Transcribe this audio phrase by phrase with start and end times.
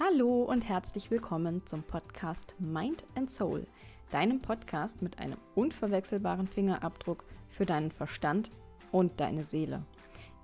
[0.00, 3.66] Hallo und herzlich willkommen zum Podcast Mind and Soul,
[4.12, 8.52] deinem Podcast mit einem unverwechselbaren Fingerabdruck für deinen Verstand
[8.92, 9.82] und deine Seele.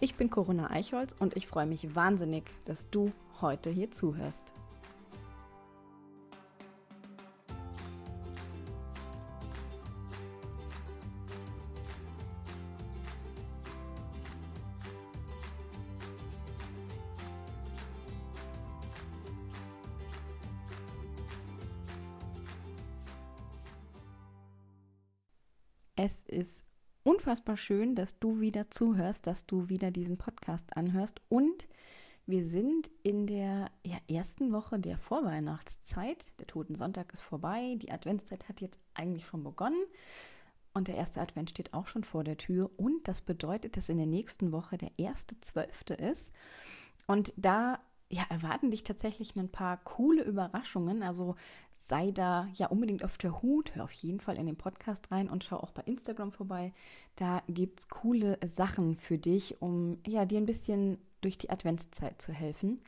[0.01, 4.54] Ich bin Corinna Eichholz und ich freue mich wahnsinnig, dass du heute hier zuhörst.
[27.24, 31.23] Unfassbar schön, dass du wieder zuhörst, dass du wieder diesen Podcast anhörst.
[31.30, 31.66] Und
[32.27, 36.38] wir sind in der ja, ersten Woche der Vorweihnachtszeit.
[36.38, 37.78] Der Toten Sonntag ist vorbei.
[37.78, 39.83] Die Adventszeit hat jetzt eigentlich schon begonnen.
[40.74, 42.70] Und der erste Advent steht auch schon vor der Tür.
[42.77, 46.30] Und das bedeutet, dass in der nächsten Woche der erste Zwölfte ist.
[47.06, 47.78] Und da
[48.11, 51.02] ja, erwarten dich tatsächlich ein paar coole Überraschungen.
[51.02, 51.36] Also
[51.87, 55.28] sei da ja unbedingt auf der Hut, hör auf jeden Fall in den Podcast rein
[55.28, 56.72] und schau auch bei Instagram vorbei.
[57.17, 62.20] Da gibt es coole Sachen für dich, um ja, dir ein bisschen durch die Adventszeit
[62.20, 62.81] zu helfen.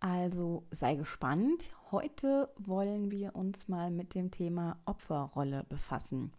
[0.00, 1.68] Also sei gespannt.
[1.90, 6.32] Heute wollen wir uns mal mit dem Thema Opferrolle befassen.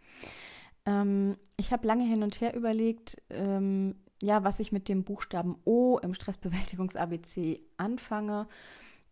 [0.85, 5.57] Ähm, ich habe lange hin und her überlegt, ähm, ja, was ich mit dem Buchstaben
[5.65, 8.47] O im Stressbewältigungs-ABC anfange.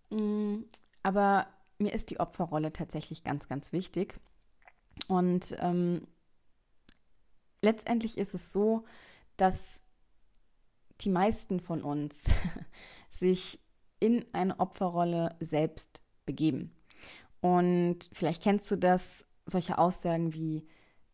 [0.09, 0.63] Mm,
[1.01, 4.19] aber mir ist die Opferrolle tatsächlich ganz, ganz wichtig.
[5.07, 6.07] Und ähm,
[7.61, 8.85] letztendlich ist es so,
[9.37, 9.81] dass
[11.01, 12.23] die meisten von uns
[13.09, 13.59] sich
[13.99, 16.75] in eine Opferrolle selbst begeben.
[17.41, 20.65] Und vielleicht kennst du das, solche Aussagen wie,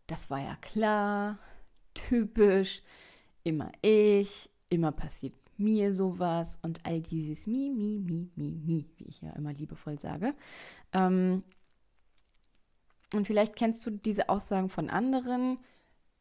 [0.07, 1.39] das war ja klar,
[1.93, 2.83] typisch,
[3.43, 9.05] immer ich, immer passiert mir sowas und all dieses Mi, Mi, Mi, Mi, Mi, wie
[9.05, 10.33] ich ja immer liebevoll sage.
[10.93, 11.43] Ähm,
[13.13, 15.57] und vielleicht kennst du diese Aussagen von anderen,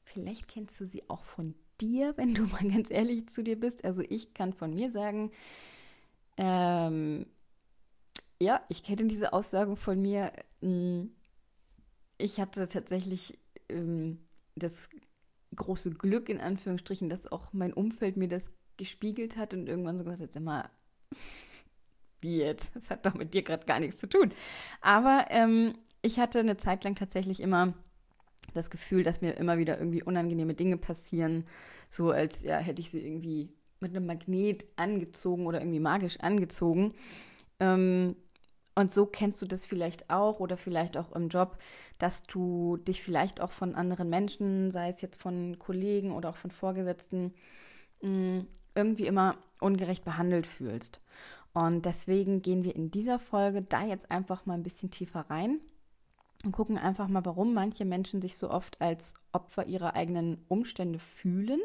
[0.05, 3.85] vielleicht kennst du sie auch von dir, wenn du mal ganz ehrlich zu dir bist.
[3.85, 5.31] Also ich kann von mir sagen,
[6.37, 7.27] ähm,
[8.41, 10.33] ja, ich kenne diese Aussagen von mir.
[10.61, 11.11] Hm,
[12.19, 13.39] ich hatte tatsächlich
[13.69, 14.21] ähm,
[14.55, 14.89] das
[15.55, 20.05] große Glück in Anführungsstrichen, dass auch mein Umfeld mir das gespiegelt hat und irgendwann so
[20.05, 20.71] gesagt hat, sag mal,
[22.21, 22.75] wie jetzt?
[22.75, 24.33] Das hat doch mit dir gerade gar nichts zu tun.
[24.81, 27.75] Aber ähm, ich hatte eine Zeit lang tatsächlich immer
[28.55, 31.45] das Gefühl, dass mir immer wieder irgendwie unangenehme Dinge passieren,
[31.91, 33.51] so als ja, hätte ich sie irgendwie
[33.81, 36.95] mit einem Magnet angezogen oder irgendwie magisch angezogen.
[37.61, 38.17] Ähm,
[38.75, 41.59] und so kennst du das vielleicht auch oder vielleicht auch im Job,
[41.99, 46.37] dass du dich vielleicht auch von anderen Menschen, sei es jetzt von Kollegen oder auch
[46.37, 47.35] von Vorgesetzten,
[48.03, 48.41] mm,
[48.79, 51.01] irgendwie immer ungerecht behandelt fühlst.
[51.53, 55.59] Und deswegen gehen wir in dieser Folge da jetzt einfach mal ein bisschen tiefer rein
[56.45, 61.01] und gucken einfach mal, warum manche Menschen sich so oft als Opfer ihrer eigenen Umstände
[61.01, 61.61] fühlen,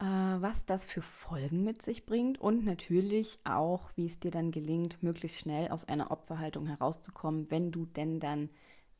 [0.00, 4.52] äh, was das für Folgen mit sich bringt und natürlich auch, wie es dir dann
[4.52, 8.48] gelingt, möglichst schnell aus einer Opferhaltung herauszukommen, wenn du denn dann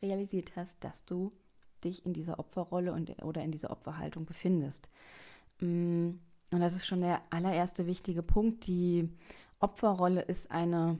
[0.02, 1.32] realisiert hast, dass du
[1.82, 4.88] dich in dieser Opferrolle und, oder in dieser Opferhaltung befindest.
[5.60, 6.10] Mm,
[6.50, 8.66] und das ist schon der allererste wichtige Punkt.
[8.66, 9.08] Die
[9.60, 10.98] Opferrolle ist eine,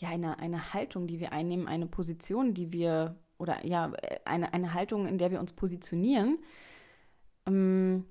[0.00, 3.92] ja, eine, eine Haltung, die wir einnehmen, eine Position, die wir, oder ja,
[4.24, 6.38] eine, eine Haltung, in der wir uns positionieren.
[7.46, 8.04] Ähm,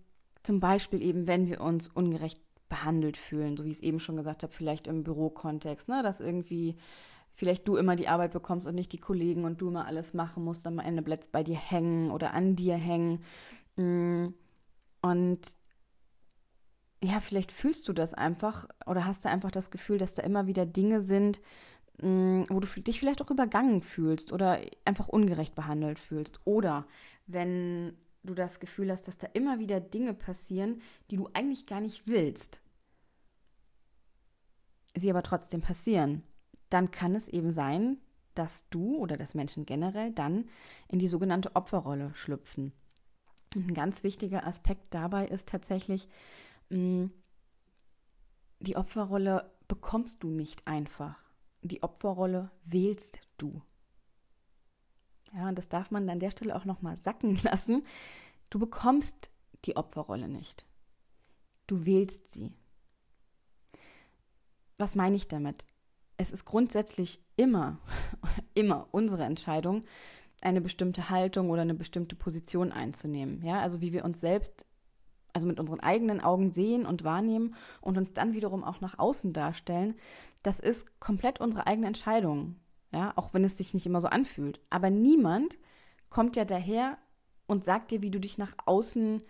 [0.43, 4.17] zum Beispiel eben, wenn wir uns ungerecht behandelt fühlen, so wie ich es eben schon
[4.17, 6.75] gesagt habe, vielleicht im Bürokontext, ne, dass irgendwie
[7.35, 10.43] vielleicht du immer die Arbeit bekommst und nicht die Kollegen und du immer alles machen
[10.43, 13.23] musst, am Ende bleibt es bei dir hängen oder an dir hängen.
[13.75, 14.27] Mm,
[15.01, 15.39] und
[17.03, 20.47] ja, vielleicht fühlst du das einfach oder hast du einfach das Gefühl, dass da immer
[20.47, 21.41] wieder Dinge sind,
[22.01, 26.39] mm, wo du dich vielleicht auch übergangen fühlst oder einfach ungerecht behandelt fühlst.
[26.45, 26.87] Oder
[27.27, 30.81] wenn du das Gefühl hast, dass da immer wieder Dinge passieren,
[31.11, 32.61] die du eigentlich gar nicht willst,
[34.95, 36.23] sie aber trotzdem passieren,
[36.69, 37.97] dann kann es eben sein,
[38.33, 40.45] dass du oder dass Menschen generell dann
[40.87, 42.71] in die sogenannte Opferrolle schlüpfen.
[43.55, 46.07] Ein ganz wichtiger Aspekt dabei ist tatsächlich,
[46.69, 47.09] die
[48.75, 51.17] Opferrolle bekommst du nicht einfach.
[51.61, 53.61] Die Opferrolle wählst du.
[55.33, 57.85] Ja, und das darf man an der Stelle auch nochmal sacken lassen.
[58.49, 59.29] Du bekommst
[59.65, 60.65] die Opferrolle nicht.
[61.67, 62.53] Du wählst sie.
[64.77, 65.65] Was meine ich damit?
[66.17, 67.79] Es ist grundsätzlich immer,
[68.53, 69.85] immer unsere Entscheidung,
[70.41, 73.43] eine bestimmte Haltung oder eine bestimmte Position einzunehmen.
[73.43, 74.67] Ja, also wie wir uns selbst
[75.33, 79.33] also mit unseren eigenen Augen sehen und wahrnehmen und uns dann wiederum auch nach außen
[79.33, 79.95] darstellen,
[80.43, 82.55] das ist komplett unsere eigene Entscheidung.
[82.91, 84.59] Ja, auch wenn es sich nicht immer so anfühlt.
[84.69, 85.57] Aber niemand
[86.09, 86.99] kommt ja daher
[87.47, 89.23] und sagt dir, wie du dich nach außen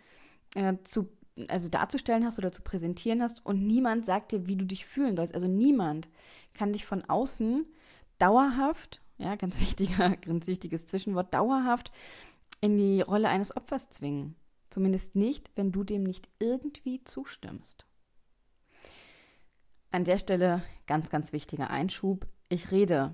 [0.55, 1.07] äh, zu,
[1.47, 3.45] also darzustellen hast oder zu präsentieren hast.
[3.45, 5.33] Und niemand sagt dir, wie du dich fühlen sollst.
[5.33, 6.09] Also niemand
[6.53, 7.65] kann dich von außen
[8.19, 11.93] dauerhaft, ja, ganz wichtiger, ganz wichtiges Zwischenwort, dauerhaft
[12.59, 14.35] in die Rolle eines Opfers zwingen.
[14.73, 17.85] Zumindest nicht, wenn du dem nicht irgendwie zustimmst.
[19.91, 22.25] An der Stelle ganz, ganz wichtiger Einschub.
[22.49, 23.13] Ich rede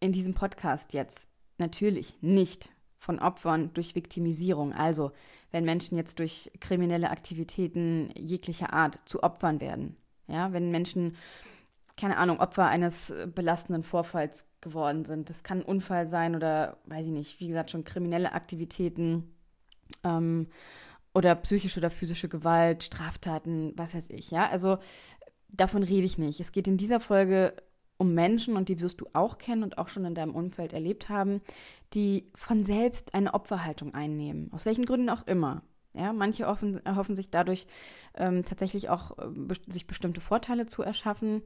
[0.00, 1.28] in diesem Podcast jetzt
[1.58, 4.72] natürlich nicht von Opfern durch Viktimisierung.
[4.72, 5.12] Also,
[5.50, 9.98] wenn Menschen jetzt durch kriminelle Aktivitäten jeglicher Art zu Opfern werden.
[10.26, 11.16] Ja, wenn Menschen,
[11.98, 15.28] keine Ahnung, Opfer eines belastenden Vorfalls geworden sind.
[15.28, 19.34] Das kann ein Unfall sein oder, weiß ich nicht, wie gesagt, schon kriminelle Aktivitäten
[20.04, 20.48] ähm,
[21.14, 24.48] oder psychische oder physische Gewalt, Straftaten, was weiß ich, ja.
[24.48, 24.78] Also
[25.50, 26.40] davon rede ich nicht.
[26.40, 27.54] Es geht in dieser Folge
[27.98, 31.08] um Menschen, und die wirst du auch kennen und auch schon in deinem Umfeld erlebt
[31.08, 31.40] haben,
[31.94, 35.62] die von selbst eine Opferhaltung einnehmen, aus welchen Gründen auch immer.
[35.94, 37.66] Ja, manche offen, erhoffen sich dadurch
[38.14, 41.42] ähm, tatsächlich auch, äh, be sich bestimmte Vorteile zu erschaffen,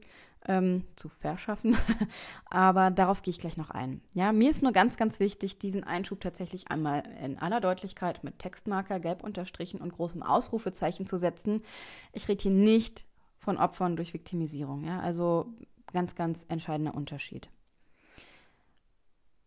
[0.47, 1.75] ähm, zu verschaffen.
[2.49, 3.99] Aber darauf gehe ich gleich noch ein.
[4.13, 8.39] Ja, mir ist nur ganz, ganz wichtig, diesen Einschub tatsächlich einmal in aller Deutlichkeit mit
[8.39, 11.63] Textmarker, gelb unterstrichen und großem Ausrufezeichen zu setzen.
[12.13, 13.05] Ich rede hier nicht
[13.39, 14.85] von Opfern durch Viktimisierung.
[14.85, 15.53] Ja, also
[15.91, 17.49] ganz, ganz entscheidender Unterschied.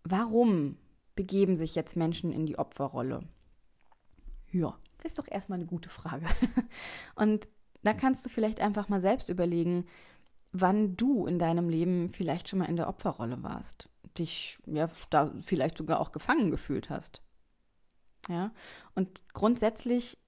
[0.04, 0.76] Warum
[1.14, 3.22] begeben sich jetzt Menschen in die Opferrolle?
[4.50, 6.26] Ja, das ist doch erstmal eine gute Frage.
[7.14, 7.48] Und
[7.82, 9.86] da kannst du vielleicht einfach mal selbst überlegen,
[10.52, 13.88] wann du in deinem Leben vielleicht schon mal in der Opferrolle warst,
[14.18, 17.22] dich ja da vielleicht sogar auch gefangen gefühlt hast.
[18.28, 18.52] Ja,
[18.94, 20.18] und grundsätzlich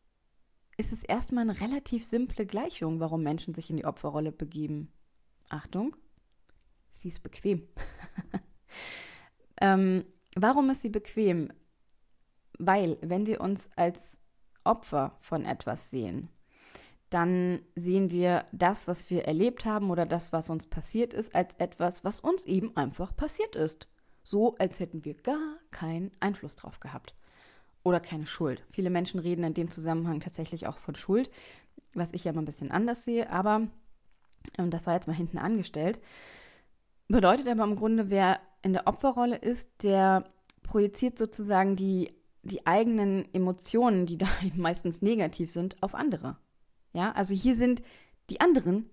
[0.79, 4.91] ist es erstmal eine relativ simple Gleichung, warum Menschen sich in die Opferrolle begeben.
[5.49, 5.95] Achtung,
[6.95, 7.69] sie ist bequem.
[9.61, 11.53] ähm, warum ist sie bequem?
[12.59, 14.22] Weil, wenn wir uns als
[14.65, 16.29] Opfer von etwas sehen,
[17.11, 21.55] dann sehen wir das, was wir erlebt haben oder das, was uns passiert ist, als
[21.57, 23.89] etwas, was uns eben einfach passiert ist.
[24.23, 27.15] So, als hätten wir gar keinen Einfluss drauf gehabt.
[27.83, 28.65] Oder keine Schuld.
[28.71, 31.29] Viele Menschen reden in dem Zusammenhang tatsächlich auch von Schuld,
[31.95, 33.69] was ich ja mal ein bisschen anders sehe, aber
[34.57, 36.01] ähm, das war jetzt mal hinten angestellt.
[37.09, 40.25] Bedeutet aber im Grunde, wer in der Opferrolle ist, der
[40.63, 46.37] projiziert sozusagen die, die eigenen Emotionen, die da meistens negativ sind, auf andere.
[46.93, 47.83] Ja, also hier sind
[48.31, 48.91] die anderen,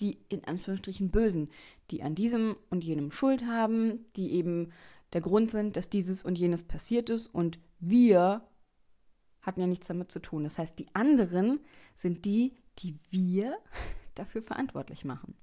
[0.00, 1.50] die in Anführungsstrichen Bösen,
[1.90, 4.72] die an diesem und jenem Schuld haben, die eben
[5.12, 8.42] der Grund sind, dass dieses und jenes passiert ist und wir
[9.40, 10.44] hatten ja nichts damit zu tun.
[10.44, 11.60] Das heißt, die anderen
[11.94, 13.56] sind die, die wir
[14.14, 15.34] dafür verantwortlich machen.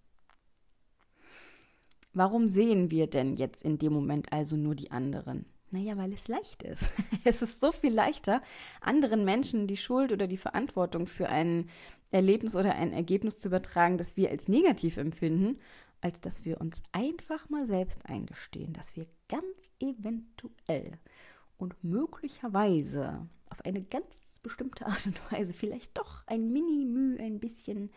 [2.13, 5.45] Warum sehen wir denn jetzt in dem Moment also nur die anderen?
[5.71, 6.83] Naja, weil es leicht ist.
[7.23, 8.41] es ist so viel leichter,
[8.81, 11.69] anderen Menschen die Schuld oder die Verantwortung für ein
[12.11, 15.59] Erlebnis oder ein Ergebnis zu übertragen, das wir als negativ empfinden,
[16.01, 20.99] als dass wir uns einfach mal selbst eingestehen, dass wir ganz eventuell
[21.57, 24.05] und möglicherweise auf eine ganz
[24.43, 27.89] bestimmte Art und Weise vielleicht doch ein Mini-Müh ein bisschen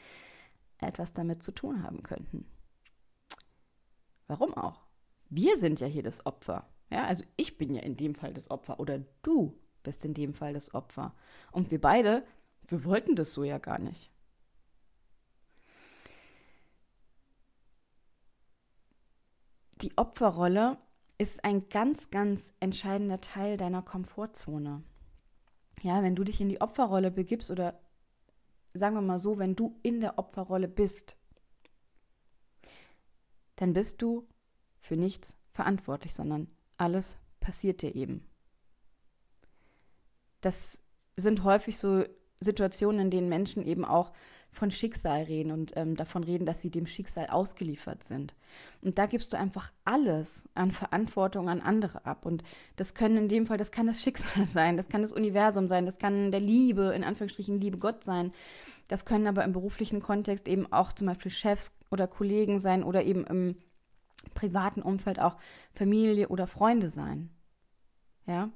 [0.79, 2.47] etwas damit zu tun haben könnten.
[4.27, 4.87] Warum auch?
[5.29, 6.67] Wir sind ja hier das Opfer.
[6.91, 10.35] Ja, also ich bin ja in dem Fall das Opfer oder du bist in dem
[10.35, 11.15] Fall das Opfer.
[11.53, 12.25] Und wir beide,
[12.67, 14.11] wir wollten das so ja gar nicht.
[19.83, 20.79] Die Opferrolle
[21.19, 24.83] ist ein ganz, ganz entscheidender Teil deiner Komfortzone.
[25.83, 27.79] Ja, wenn du dich in die Opferrolle begibst oder
[28.75, 31.17] sagen wir mal so, wenn du in der Opferrolle bist,
[33.57, 34.27] dann bist du
[34.81, 36.49] für nichts verantwortlich, sondern
[36.79, 38.27] alles passiert dir eben.
[40.41, 40.81] Das
[41.17, 42.05] sind häufig so
[42.41, 44.13] Situationen, in denen Menschen eben auch
[44.51, 48.35] von Schicksal reden und ähm, davon reden, dass sie dem Schicksal ausgeliefert sind.
[48.81, 52.25] Und da gibst du einfach alles an Verantwortung an andere ab.
[52.25, 52.43] Und
[52.77, 55.87] das können in dem Fall, das kann das Schicksal sein, das kann das Universum sein,
[55.87, 58.33] das kann der Liebe, in Anführungsstrichen Liebe Gott sein.
[58.89, 63.05] Das können aber im beruflichen Kontext eben auch zum Beispiel Chefs oder Kollegen sein oder
[63.05, 63.57] eben im
[64.35, 65.37] privaten Umfeld auch
[65.73, 67.31] Familie oder Freunde sein.
[68.27, 68.51] Ja?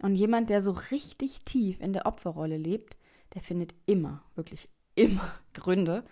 [0.00, 2.96] Und jemand, der so richtig tief in der Opferrolle lebt,
[3.34, 6.04] der findet immer, wirklich immer Gründe,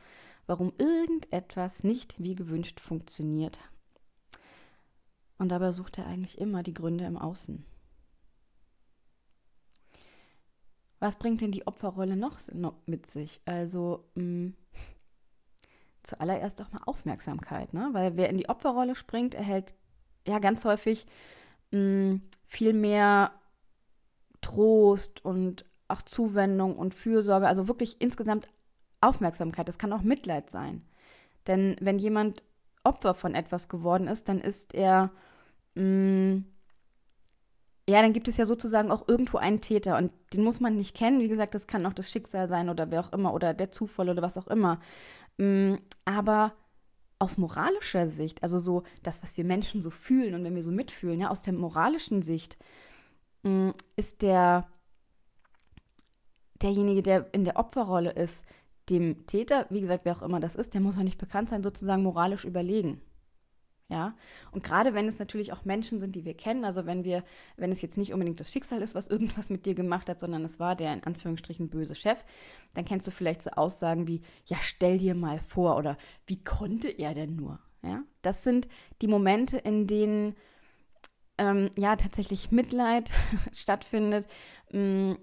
[0.46, 3.58] warum irgendetwas nicht wie gewünscht funktioniert.
[5.38, 7.64] Und dabei sucht er eigentlich immer die Gründe im Außen.
[10.98, 12.38] was bringt denn die Opferrolle noch
[12.86, 13.40] mit sich?
[13.44, 14.54] Also mh, mm,
[16.06, 17.90] zuallererst auch mal Aufmerksamkeit, ne?
[17.92, 19.74] Weil wer in die Opferrolle springt, erhält
[20.26, 21.06] ja ganz häufig
[21.72, 23.32] mh, mm, viel mehr
[24.40, 28.48] Trost und auch Zuwendung und Fürsorge, also wirklich insgesamt
[29.00, 29.68] Aufmerksamkeit.
[29.68, 30.82] Das kann auch Mitleid sein.
[31.46, 32.42] Denn wenn jemand
[32.84, 35.10] Opfer von etwas geworden ist, dann ist er,
[35.74, 36.44] mh, mm,
[37.88, 40.96] ja, dann gibt es ja sozusagen auch irgendwo einen Täter und den muss man nicht
[40.96, 41.20] kennen.
[41.20, 44.08] Wie gesagt, das kann auch das Schicksal sein oder wer auch immer oder der Zufall
[44.08, 44.80] oder was auch immer.
[45.38, 45.74] Mm,
[46.04, 46.54] aber
[47.18, 50.72] aus moralischer Sicht, also so das, was wir Menschen so fühlen und wenn wir so
[50.72, 52.58] mitfühlen, ja, aus der moralischen Sicht,
[53.44, 54.66] mm, ist der
[56.62, 58.44] derjenige, der in der Opferrolle ist,
[58.88, 61.62] dem Täter, wie gesagt, wer auch immer das ist, der muss auch nicht bekannt sein,
[61.62, 63.00] sozusagen moralisch überlegen.
[63.88, 64.16] Ja,
[64.50, 67.22] und gerade wenn es natürlich auch Menschen sind, die wir kennen, also wenn wir,
[67.56, 70.44] wenn es jetzt nicht unbedingt das Schicksal ist, was irgendwas mit dir gemacht hat, sondern
[70.44, 72.24] es war der in Anführungsstrichen böse Chef,
[72.74, 76.88] dann kennst du vielleicht so Aussagen wie, ja, stell dir mal vor oder wie konnte
[76.88, 77.60] er denn nur?
[77.82, 78.66] Ja, das sind
[79.02, 80.34] die Momente, in denen
[81.38, 83.12] ähm, ja tatsächlich Mitleid
[83.54, 84.26] stattfindet,
[84.72, 84.80] mh,
[85.12, 85.18] mm,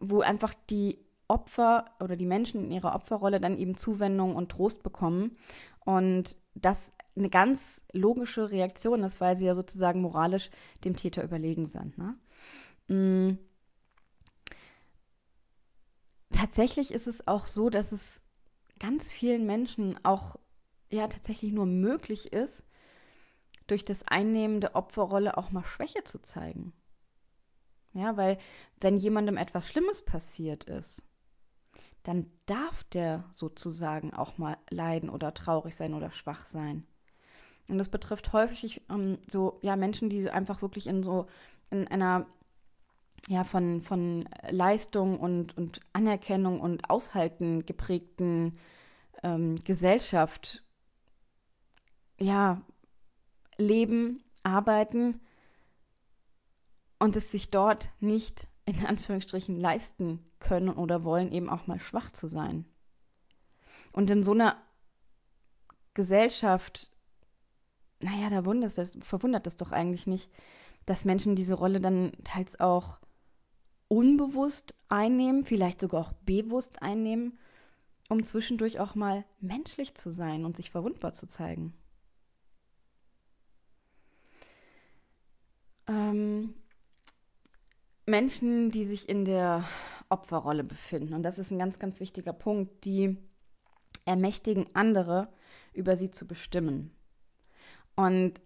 [0.00, 4.82] wo einfach die Opfer oder die Menschen in ihrer Opferrolle dann eben Zuwendung und Trost
[4.82, 5.36] bekommen.
[5.84, 10.50] Und das eine ganz logische Reaktion ist, weil sie ja sozusagen moralisch
[10.84, 11.96] dem Täter überlegen sind.
[11.98, 12.14] Ne?
[12.88, 13.38] Mhm.
[16.32, 18.22] Tatsächlich ist es auch so, dass es
[18.78, 20.36] ganz vielen Menschen auch
[20.90, 22.64] ja tatsächlich nur möglich ist,
[23.66, 26.72] durch das Einnehmen der Opferrolle auch mal Schwäche zu zeigen.
[27.94, 28.38] Ja, weil
[28.78, 31.02] wenn jemandem etwas Schlimmes passiert ist,
[32.02, 36.86] dann darf der sozusagen auch mal leiden oder traurig sein oder schwach sein.
[37.68, 41.26] Und das betrifft häufig ähm, so ja Menschen, die einfach wirklich in so
[41.70, 42.26] in einer
[43.28, 48.58] ja von, von Leistung und, und Anerkennung und Aushalten geprägten
[49.22, 50.62] ähm, Gesellschaft
[52.18, 52.62] ja
[53.58, 55.20] leben, arbeiten
[56.98, 62.10] und es sich dort nicht in Anführungsstrichen leisten können oder wollen, eben auch mal schwach
[62.10, 62.64] zu sein.
[63.92, 64.56] Und in so einer
[65.94, 66.90] Gesellschaft,
[68.00, 70.30] naja, da wundert das, verwundert das doch eigentlich nicht,
[70.84, 72.98] dass Menschen diese Rolle dann teils auch
[73.88, 77.38] unbewusst einnehmen, vielleicht sogar auch bewusst einnehmen,
[78.08, 81.74] um zwischendurch auch mal menschlich zu sein und sich verwundbar zu zeigen.
[85.88, 86.54] Ähm,
[88.06, 89.64] Menschen, die sich in der
[90.08, 93.16] Opferrolle befinden, und das ist ein ganz, ganz wichtiger Punkt, die
[94.04, 95.28] ermächtigen andere,
[95.72, 96.95] über sie zu bestimmen.
[97.96, 98.40] Und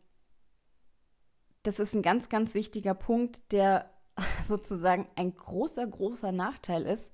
[1.64, 3.90] das ist ein ganz, ganz wichtiger Punkt, der
[4.44, 7.12] sozusagen ein großer, großer Nachteil ist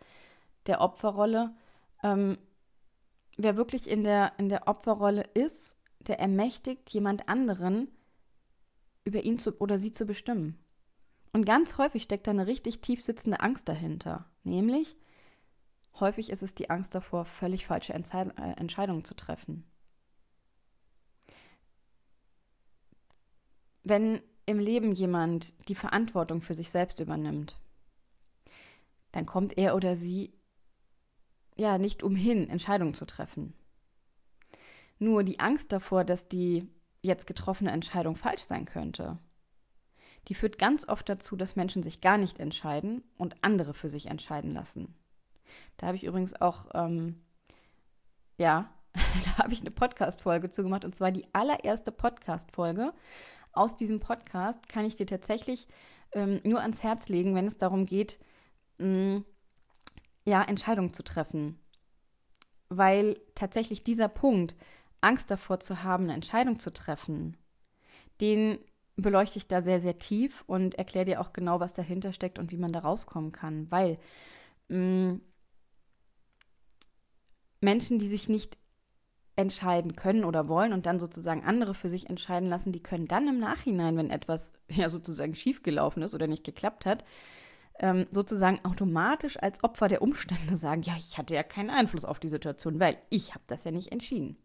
[0.66, 1.54] der Opferrolle.
[2.02, 2.38] Ähm,
[3.36, 7.88] wer wirklich in der, in der Opferrolle ist, der ermächtigt jemand anderen,
[9.04, 10.58] über ihn zu, oder sie zu bestimmen.
[11.32, 14.26] Und ganz häufig steckt da eine richtig tief sitzende Angst dahinter.
[14.42, 14.96] Nämlich,
[16.00, 19.64] häufig ist es die Angst davor, völlig falsche äh, Entscheidungen zu treffen.
[23.88, 27.56] Wenn im Leben jemand die Verantwortung für sich selbst übernimmt,
[29.12, 30.32] dann kommt er oder sie
[31.54, 33.54] ja nicht umhin, Entscheidungen zu treffen.
[34.98, 36.68] Nur die Angst davor, dass die
[37.00, 39.18] jetzt getroffene Entscheidung falsch sein könnte,
[40.26, 44.06] die führt ganz oft dazu, dass Menschen sich gar nicht entscheiden und andere für sich
[44.06, 44.96] entscheiden lassen.
[45.76, 47.22] Da habe ich übrigens auch, ähm,
[48.36, 52.92] ja, da habe ich eine Podcast-Folge zugemacht und zwar die allererste Podcast-Folge.
[53.56, 55.66] Aus diesem Podcast kann ich dir tatsächlich
[56.12, 58.18] ähm, nur ans Herz legen, wenn es darum geht,
[58.78, 58.86] mh,
[59.18, 59.24] mm,
[60.24, 61.58] ja, Entscheidungen zu treffen.
[62.68, 64.56] Weil tatsächlich dieser Punkt,
[65.00, 67.36] Angst davor zu haben, eine Entscheidung zu treffen,
[68.20, 68.58] den
[68.96, 72.50] beleuchte ich da sehr, sehr tief und erkläre dir auch genau, was dahinter steckt und
[72.50, 73.70] wie man da rauskommen kann.
[73.70, 73.98] Weil
[74.68, 75.20] mh, mm,
[77.60, 78.58] Menschen, die sich nicht
[79.36, 83.28] entscheiden können oder wollen und dann sozusagen andere für sich entscheiden lassen, die können dann
[83.28, 87.04] im Nachhinein, wenn etwas ja sozusagen schiefgelaufen ist oder nicht geklappt hat,
[87.78, 92.18] ähm, sozusagen automatisch als Opfer der Umstände sagen, ja, ich hatte ja keinen Einfluss auf
[92.18, 94.36] die Situation, weil ich habe das ja nicht entschieden.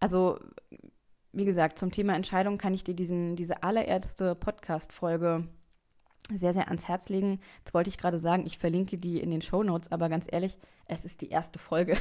[0.00, 0.38] Also
[1.32, 5.46] wie gesagt, zum Thema Entscheidung kann ich dir diesen, diese allererste Podcast-Folge
[6.34, 7.40] sehr, sehr ans Herz legen.
[7.58, 10.58] Jetzt wollte ich gerade sagen, ich verlinke die in den Show Notes, aber ganz ehrlich,
[10.88, 11.96] es ist die erste Folge.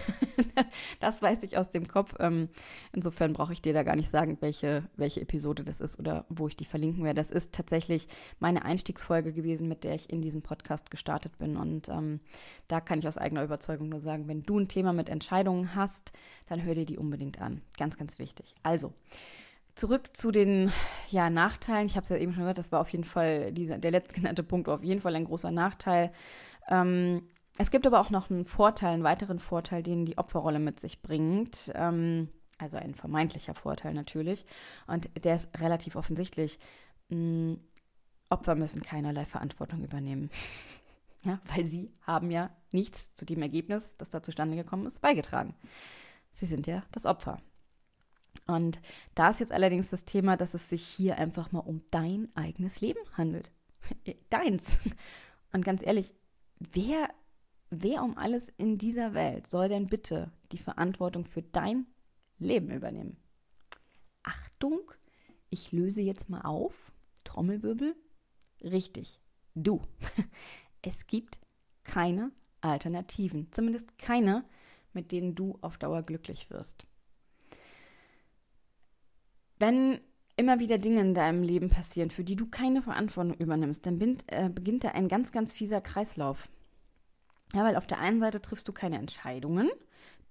[0.99, 2.15] das weiß ich aus dem Kopf.
[2.19, 2.49] Ähm,
[2.93, 6.47] insofern brauche ich dir da gar nicht sagen, welche, welche Episode das ist oder wo
[6.47, 7.19] ich die verlinken werde.
[7.19, 8.07] Das ist tatsächlich
[8.39, 11.57] meine Einstiegsfolge gewesen, mit der ich in diesen Podcast gestartet bin.
[11.57, 12.19] Und ähm,
[12.67, 16.11] da kann ich aus eigener Überzeugung nur sagen, wenn du ein Thema mit Entscheidungen hast,
[16.47, 17.61] dann hör dir die unbedingt an.
[17.77, 18.53] Ganz, ganz wichtig.
[18.61, 18.93] Also,
[19.75, 20.71] Zurück zu den
[21.09, 21.87] ja, Nachteilen.
[21.87, 24.43] Ich habe es ja eben schon gesagt, das war auf jeden Fall, dieser, der letztgenannte
[24.43, 26.13] Punkt auf jeden Fall ein großer Nachteil.
[26.69, 27.27] Ähm,
[27.57, 31.01] es gibt aber auch noch einen Vorteil, einen weiteren Vorteil, den die Opferrolle mit sich
[31.01, 31.71] bringt.
[31.75, 34.45] Ähm, also ein vermeintlicher Vorteil natürlich.
[34.87, 36.57] Und der ist relativ offensichtlich.
[37.09, 37.59] Ähm,
[38.29, 40.29] Opfer müssen keinerlei Verantwortung übernehmen.
[41.23, 45.53] ja, weil sie haben ja nichts zu dem Ergebnis, das da zustande gekommen ist, beigetragen.
[46.31, 47.41] Sie sind ja das Opfer.
[48.47, 48.79] Und
[49.15, 52.81] da ist jetzt allerdings das Thema, dass es sich hier einfach mal um dein eigenes
[52.81, 53.49] Leben handelt.
[54.29, 54.67] Deins.
[55.51, 56.13] Und ganz ehrlich,
[56.59, 57.09] wer,
[57.69, 61.87] wer um alles in dieser Welt soll denn bitte die Verantwortung für dein
[62.37, 63.17] Leben übernehmen?
[64.23, 64.79] Achtung,
[65.49, 66.91] ich löse jetzt mal auf.
[67.23, 67.95] Trommelwirbel.
[68.61, 69.19] Richtig,
[69.55, 69.81] du.
[70.87, 71.39] Es gibt
[71.83, 73.51] keine Alternativen.
[73.51, 74.45] Zumindest keine,
[74.93, 76.85] mit denen du auf Dauer glücklich wirst
[79.59, 79.99] wenn
[80.37, 84.17] immer wieder Dinge in deinem Leben passieren, für die du keine Verantwortung übernimmst, dann bin,
[84.27, 86.49] äh, beginnt da ein ganz, ganz fieser Kreislauf.
[87.53, 89.69] Ja, weil auf der einen Seite triffst du keine Entscheidungen,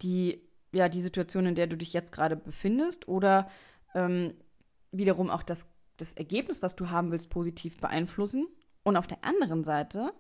[0.03, 3.49] die ja die Situation, in der du dich jetzt gerade befindest, oder
[3.95, 4.35] ähm,
[4.93, 5.67] wiederum auch das,
[5.97, 8.47] das Ergebnis, was du haben willst, positiv beeinflussen.
[8.83, 10.13] Und auf der anderen Seite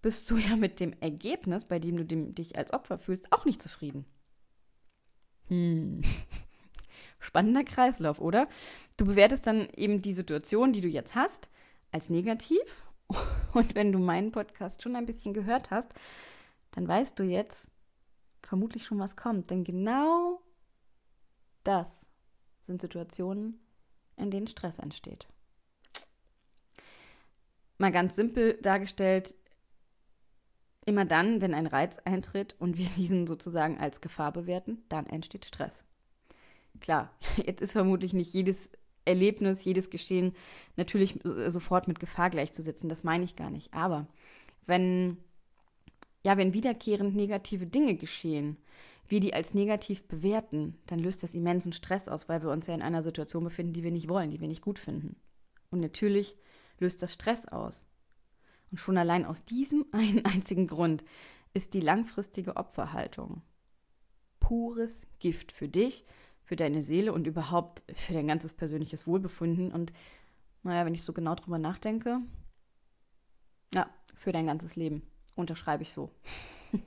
[0.00, 3.44] bist du ja mit dem Ergebnis, bei dem du dem, dich als Opfer fühlst, auch
[3.44, 4.06] nicht zufrieden.
[5.48, 6.00] Hm.
[7.18, 8.48] Spannender Kreislauf, oder?
[8.96, 11.48] Du bewertest dann eben die Situation, die du jetzt hast,
[11.92, 12.60] als negativ.
[13.54, 15.92] Und wenn du meinen Podcast schon ein bisschen gehört hast,
[16.72, 17.70] dann weißt du jetzt
[18.42, 19.50] vermutlich schon, was kommt.
[19.50, 20.40] Denn genau
[21.64, 22.06] das
[22.66, 23.60] sind Situationen,
[24.16, 25.26] in denen Stress entsteht.
[27.78, 29.34] Mal ganz simpel dargestellt,
[30.86, 35.44] immer dann, wenn ein Reiz eintritt und wir diesen sozusagen als Gefahr bewerten, dann entsteht
[35.44, 35.84] Stress
[36.80, 37.10] klar,
[37.44, 38.70] jetzt ist vermutlich nicht jedes
[39.04, 40.34] Erlebnis, jedes Geschehen
[40.76, 42.88] natürlich sofort mit Gefahr gleichzusetzen.
[42.88, 43.72] Das meine ich gar nicht.
[43.72, 44.06] Aber
[44.66, 45.16] wenn,
[46.24, 48.56] ja, wenn wiederkehrend negative Dinge geschehen,
[49.08, 52.74] wir die als negativ bewerten, dann löst das immensen Stress aus, weil wir uns ja
[52.74, 55.16] in einer Situation befinden, die wir nicht wollen, die wir nicht gut finden.
[55.70, 56.34] Und natürlich
[56.80, 57.84] löst das Stress aus.
[58.72, 61.04] Und schon allein aus diesem einen einzigen Grund
[61.54, 63.42] ist die langfristige Opferhaltung
[64.46, 66.04] pures Gift für dich
[66.46, 69.72] für deine Seele und überhaupt für dein ganzes persönliches Wohlbefinden.
[69.72, 69.92] Und
[70.62, 72.20] naja, wenn ich so genau drüber nachdenke,
[73.74, 75.02] ja, für dein ganzes Leben.
[75.34, 76.10] Unterschreibe ich so.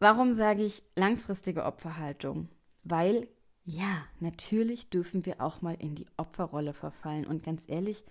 [0.00, 2.48] Warum sage ich langfristige Opferhaltung?
[2.82, 3.28] Weil,
[3.64, 7.24] ja, natürlich dürfen wir auch mal in die Opferrolle verfallen.
[7.24, 8.04] Und ganz ehrlich,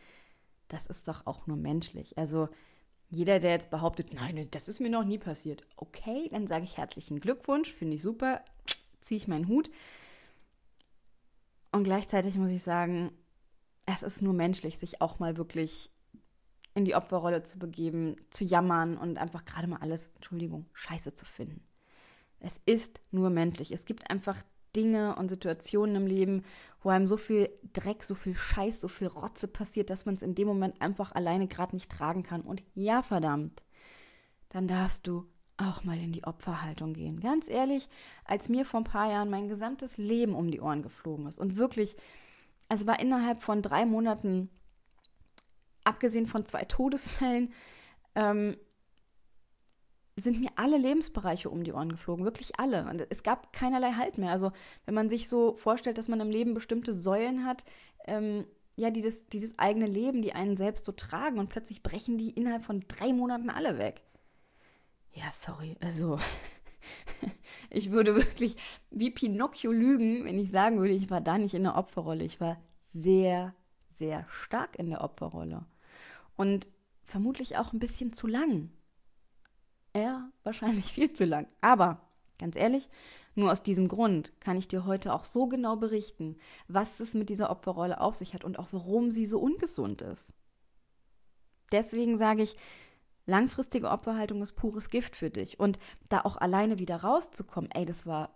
[0.69, 2.17] das ist doch auch nur menschlich.
[2.17, 2.47] Also
[3.09, 6.77] jeder, der jetzt behauptet, nein, das ist mir noch nie passiert, okay, dann sage ich
[6.77, 8.41] herzlichen Glückwunsch, finde ich super
[9.01, 9.69] ziehe ich meinen Hut.
[11.71, 13.11] Und gleichzeitig muss ich sagen,
[13.85, 15.91] es ist nur menschlich, sich auch mal wirklich
[16.73, 21.25] in die Opferrolle zu begeben, zu jammern und einfach gerade mal alles, Entschuldigung, scheiße zu
[21.25, 21.61] finden.
[22.39, 23.71] Es ist nur menschlich.
[23.71, 24.41] Es gibt einfach
[24.75, 26.43] Dinge und Situationen im Leben,
[26.81, 30.23] wo einem so viel Dreck, so viel Scheiß, so viel Rotze passiert, dass man es
[30.23, 32.41] in dem Moment einfach alleine gerade nicht tragen kann.
[32.41, 33.61] Und ja, verdammt,
[34.49, 35.27] dann darfst du
[35.62, 37.19] auch mal in die Opferhaltung gehen.
[37.19, 37.88] Ganz ehrlich,
[38.26, 41.56] als mir vor ein paar Jahren mein gesamtes Leben um die Ohren geflogen ist und
[41.56, 41.95] wirklich,
[42.69, 44.50] es war innerhalb von drei Monaten,
[45.84, 47.54] abgesehen von zwei Todesfällen,
[48.15, 48.58] ähm,
[50.17, 52.88] sind mir alle Lebensbereiche um die Ohren geflogen, wirklich alle.
[52.89, 54.32] Und es gab keinerlei Halt mehr.
[54.32, 54.52] Also
[54.86, 57.63] wenn man sich so vorstellt, dass man im Leben bestimmte Säulen hat,
[58.06, 58.45] ähm,
[58.76, 62.17] ja, die das, die das eigene Leben, die einen selbst so tragen und plötzlich brechen
[62.17, 64.02] die innerhalb von drei Monaten alle weg.
[65.13, 66.19] Ja, sorry, also
[67.69, 68.56] ich würde wirklich
[68.89, 72.24] wie Pinocchio lügen, wenn ich sagen würde, ich war da nicht in der Opferrolle.
[72.24, 72.58] Ich war
[72.93, 73.54] sehr,
[73.91, 75.65] sehr stark in der Opferrolle.
[76.36, 76.67] Und
[77.06, 78.71] vermutlich auch ein bisschen zu lang.
[79.95, 81.47] Ja, wahrscheinlich viel zu lang.
[81.60, 82.02] Aber
[82.39, 82.89] ganz ehrlich,
[83.36, 87.30] nur aus diesem Grund kann ich dir heute auch so genau berichten, was es mit
[87.30, 90.34] dieser Opferrolle auf sich hat und auch warum sie so ungesund ist.
[91.71, 92.58] Deswegen sage ich,
[93.25, 95.60] Langfristige Opferhaltung ist pures Gift für dich.
[95.60, 95.79] Und
[96.10, 98.34] da auch alleine wieder rauszukommen, ey, das war,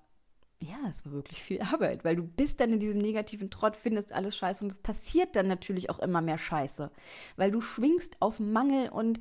[0.60, 4.14] ja, es war wirklich viel Arbeit, weil du bist dann in diesem negativen Trott, findest
[4.14, 6.92] alles scheiße und es passiert dann natürlich auch immer mehr Scheiße,
[7.36, 9.20] weil du schwingst auf Mangel und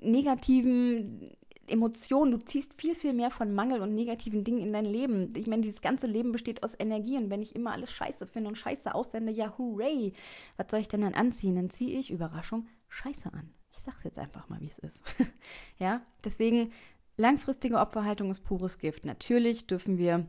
[0.00, 1.32] negativen
[1.68, 5.32] Emotionen, du ziehst viel, viel mehr von Mangel und negativen Dingen in dein Leben.
[5.36, 8.48] Ich meine, dieses ganze Leben besteht aus Energie und wenn ich immer alles scheiße finde
[8.48, 10.12] und scheiße aussende, ja, hooray,
[10.56, 11.56] was soll ich denn dann anziehen?
[11.56, 13.50] Dann ziehe ich, Überraschung, scheiße an.
[13.88, 15.02] Sag's jetzt einfach mal, wie es ist.
[15.78, 16.72] ja, deswegen
[17.16, 19.06] langfristige Opferhaltung ist pures Gift.
[19.06, 20.26] Natürlich dürfen wir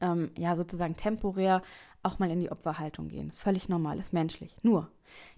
[0.00, 1.62] ähm, ja sozusagen temporär
[2.02, 3.28] auch mal in die Opferhaltung gehen.
[3.28, 4.56] Ist völlig normal, ist menschlich.
[4.62, 4.90] Nur,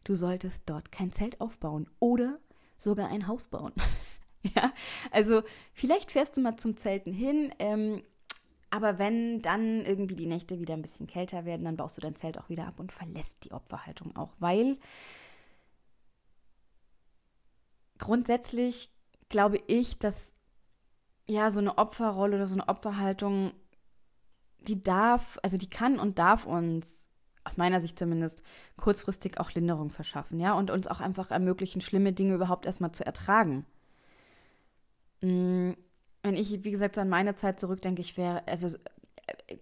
[0.04, 2.38] du solltest dort kein Zelt aufbauen oder
[2.78, 3.72] sogar ein Haus bauen.
[4.54, 4.72] ja,
[5.10, 5.42] also
[5.74, 8.04] vielleicht fährst du mal zum Zelten hin, ähm,
[8.70, 12.14] aber wenn dann irgendwie die Nächte wieder ein bisschen kälter werden, dann baust du dein
[12.14, 14.78] Zelt auch wieder ab und verlässt die Opferhaltung auch, weil
[17.98, 18.90] grundsätzlich
[19.28, 20.34] glaube ich, dass
[21.26, 23.52] ja so eine Opferrolle oder so eine Opferhaltung,
[24.60, 27.08] die darf, also die kann und darf uns
[27.44, 28.40] aus meiner Sicht zumindest
[28.76, 33.04] kurzfristig auch Linderung verschaffen, ja, und uns auch einfach ermöglichen, schlimme Dinge überhaupt erstmal zu
[33.04, 33.66] ertragen.
[35.22, 35.72] Mm,
[36.22, 38.68] wenn ich, wie gesagt, so an meine Zeit zurückdenke, ich wäre, also,
[39.48, 39.56] äh,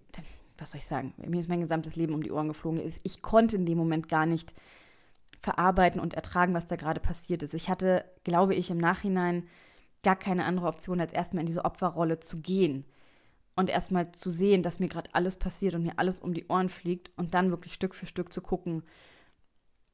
[0.58, 2.92] was soll ich sagen, mir ist mein gesamtes Leben um die Ohren geflogen.
[3.02, 4.52] Ich konnte in dem Moment gar nicht
[5.40, 7.54] verarbeiten und ertragen, was da gerade passiert ist.
[7.54, 9.48] Ich hatte, glaube ich, im Nachhinein
[10.02, 12.84] gar keine andere Option, als erstmal in diese Opferrolle zu gehen
[13.56, 16.68] und erstmal zu sehen, dass mir gerade alles passiert und mir alles um die Ohren
[16.68, 18.82] fliegt und dann wirklich Stück für Stück zu gucken,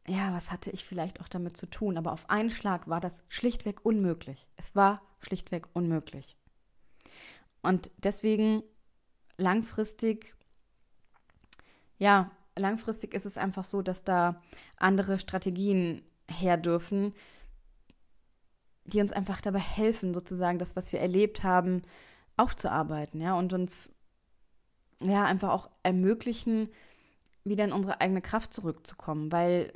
[0.08, 1.98] ja, was hatte ich vielleicht auch damit zu tun?
[1.98, 4.46] Aber auf einen Schlag war das schlichtweg unmöglich.
[4.56, 6.36] Es war schlichtweg unmöglich.
[7.60, 8.62] Und deswegen
[9.36, 10.34] langfristig,
[11.98, 14.42] ja, langfristig ist es einfach so, dass da
[14.76, 17.14] andere Strategien her dürfen,
[18.84, 21.82] die uns einfach dabei helfen, sozusagen das, was wir erlebt haben,
[22.36, 23.94] aufzuarbeiten, ja, und uns
[25.00, 26.70] ja einfach auch ermöglichen,
[27.44, 29.72] wieder in unsere eigene Kraft zurückzukommen, weil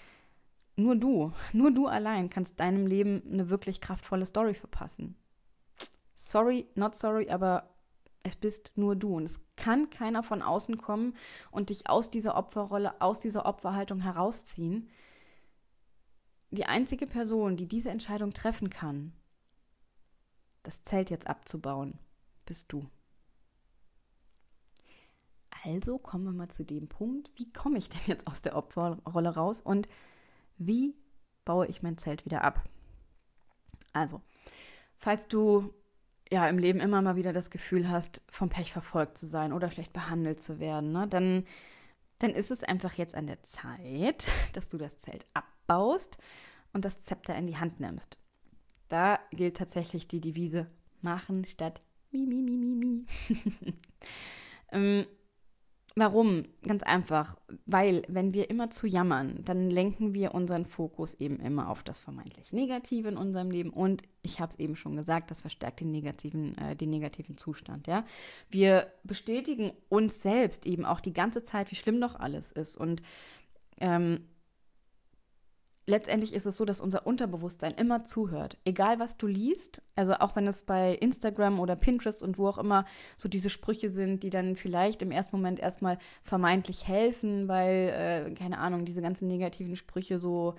[0.76, 5.16] nur du, nur du allein kannst deinem Leben eine wirklich kraftvolle Story verpassen.
[6.14, 7.70] Sorry, not sorry, aber
[8.22, 11.16] es bist nur du und es kann keiner von außen kommen
[11.50, 14.88] und dich aus dieser Opferrolle, aus dieser Opferhaltung herausziehen.
[16.50, 19.12] Die einzige Person, die diese Entscheidung treffen kann,
[20.62, 21.98] das Zelt jetzt abzubauen,
[22.46, 22.88] bist du.
[25.64, 29.34] Also kommen wir mal zu dem Punkt, wie komme ich denn jetzt aus der Opferrolle
[29.34, 29.88] raus und
[30.56, 30.94] wie
[31.44, 32.62] baue ich mein Zelt wieder ab?
[33.92, 34.22] Also,
[34.98, 35.72] falls du
[36.30, 39.70] ja im Leben immer mal wieder das Gefühl hast, vom Pech verfolgt zu sein oder
[39.70, 41.46] schlecht behandelt zu werden, ne, dann,
[42.18, 46.18] dann ist es einfach jetzt an der Zeit, dass du das Zelt abbaust
[46.72, 48.18] und das Zepter in die Hand nimmst.
[48.88, 50.66] Da gilt tatsächlich die Devise
[51.00, 53.04] machen statt mi, mi, mi, mi, mi.
[54.72, 55.06] ähm,
[55.98, 56.44] warum?
[56.62, 57.36] Ganz einfach.
[57.66, 61.98] Weil, wenn wir immer zu jammern, dann lenken wir unseren Fokus eben immer auf das
[61.98, 63.70] vermeintlich Negative in unserem Leben.
[63.70, 67.86] Und ich habe es eben schon gesagt, das verstärkt den negativen, äh, den negativen Zustand.
[67.86, 68.04] Ja?
[68.50, 72.76] Wir bestätigen uns selbst eben auch die ganze Zeit, wie schlimm doch alles ist.
[72.76, 73.02] Und
[73.80, 74.20] ähm,
[75.88, 78.58] letztendlich ist es so, dass unser Unterbewusstsein immer zuhört.
[78.64, 82.58] Egal, was du liest, also auch wenn es bei Instagram oder Pinterest und wo auch
[82.58, 82.84] immer
[83.16, 88.34] so diese Sprüche sind, die dann vielleicht im ersten Moment erstmal vermeintlich helfen, weil, äh,
[88.34, 90.56] keine Ahnung, diese ganzen negativen Sprüche so,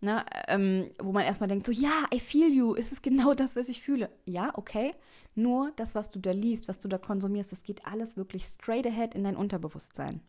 [0.00, 3.34] na, ne, ähm, wo man erstmal denkt, so, ja, I feel you, ist es genau
[3.34, 4.10] das, was ich fühle.
[4.24, 4.94] Ja, okay,
[5.36, 8.86] nur das, was du da liest, was du da konsumierst, das geht alles wirklich straight
[8.86, 10.20] ahead in dein Unterbewusstsein.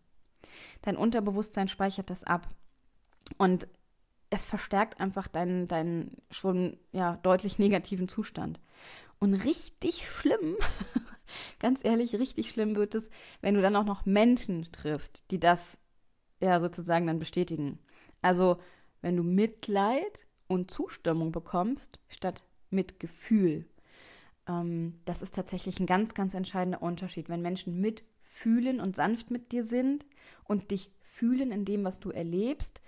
[0.83, 2.47] Dein Unterbewusstsein speichert das ab.
[3.37, 3.67] Und
[4.29, 8.59] es verstärkt einfach deinen, deinen schon ja, deutlich negativen Zustand.
[9.19, 10.57] Und richtig schlimm,
[11.59, 13.09] ganz ehrlich, richtig schlimm wird es,
[13.41, 15.79] wenn du dann auch noch Menschen triffst, die das
[16.39, 17.79] ja sozusagen dann bestätigen.
[18.21, 18.57] Also,
[19.01, 23.65] wenn du Mitleid und Zustimmung bekommst, statt Mitgefühl.
[24.47, 27.29] Ähm, das ist tatsächlich ein ganz, ganz entscheidender Unterschied.
[27.29, 30.05] Wenn Menschen mitfühlen und sanft mit dir sind
[30.43, 32.81] und dich fühlen in dem, was du erlebst,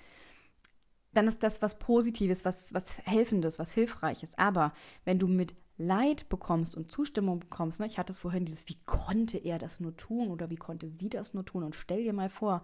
[1.14, 4.38] dann ist das was Positives, was, was Helfendes, was Hilfreiches.
[4.38, 4.74] Aber
[5.06, 8.78] wenn du mit Leid bekommst und Zustimmung bekommst, ne, ich hatte es vorhin dieses, wie
[8.86, 11.64] konnte er das nur tun oder wie konnte sie das nur tun?
[11.64, 12.62] Und stell dir mal vor,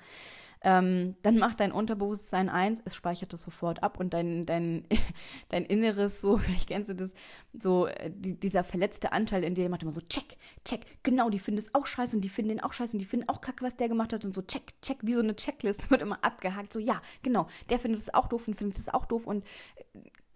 [0.62, 4.86] ähm, dann macht dein Unterbewusstsein eins, es speichert das sofort ab und dein, dein,
[5.50, 7.14] dein Inneres, so, vielleicht kennst du das,
[7.58, 11.40] so äh, die, dieser verletzte Anteil in dir macht immer so, check, check, genau, die
[11.40, 13.64] finden es auch scheiße und die finden den auch scheiße und die finden auch kacke,
[13.64, 16.74] was der gemacht hat und so, check, check, wie so eine Checkliste wird immer abgehakt,
[16.74, 19.46] so, ja, genau, der findet es auch doof und findet es auch doof und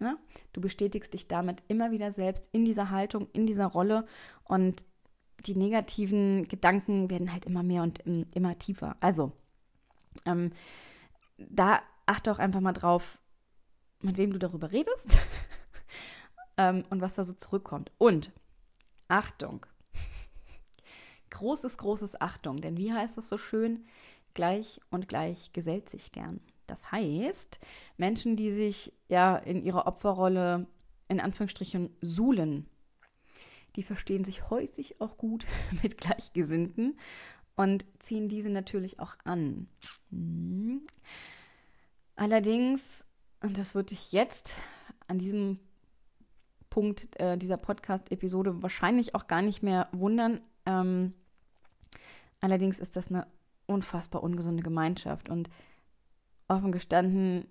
[0.00, 0.18] ne,
[0.52, 4.06] du bestätigst dich damit immer wieder selbst in dieser Haltung, in dieser Rolle
[4.44, 4.84] und
[5.46, 8.00] die negativen Gedanken werden halt immer mehr und
[8.34, 8.96] immer tiefer.
[9.00, 9.32] Also,
[10.26, 10.52] ähm,
[11.38, 13.18] da achte auch einfach mal drauf,
[14.00, 15.18] mit wem du darüber redest
[16.56, 17.90] ähm, und was da so zurückkommt.
[17.98, 18.32] Und
[19.08, 19.64] Achtung,
[21.30, 23.86] großes, großes Achtung, denn wie heißt es so schön?
[24.34, 26.40] Gleich und gleich gesellt sich gern.
[26.70, 27.58] Das heißt,
[27.96, 30.68] Menschen, die sich ja in ihrer Opferrolle
[31.08, 32.66] in Anführungsstrichen suhlen,
[33.74, 35.46] die verstehen sich häufig auch gut
[35.82, 36.96] mit Gleichgesinnten
[37.56, 39.66] und ziehen diese natürlich auch an.
[40.10, 40.82] Hm.
[42.14, 43.04] Allerdings,
[43.40, 44.54] und das würde ich jetzt
[45.08, 45.58] an diesem
[46.68, 51.14] Punkt äh, dieser Podcast-Episode wahrscheinlich auch gar nicht mehr wundern, ähm,
[52.40, 53.26] allerdings ist das eine
[53.66, 55.50] unfassbar ungesunde Gemeinschaft und
[56.50, 57.46] offen gestanden,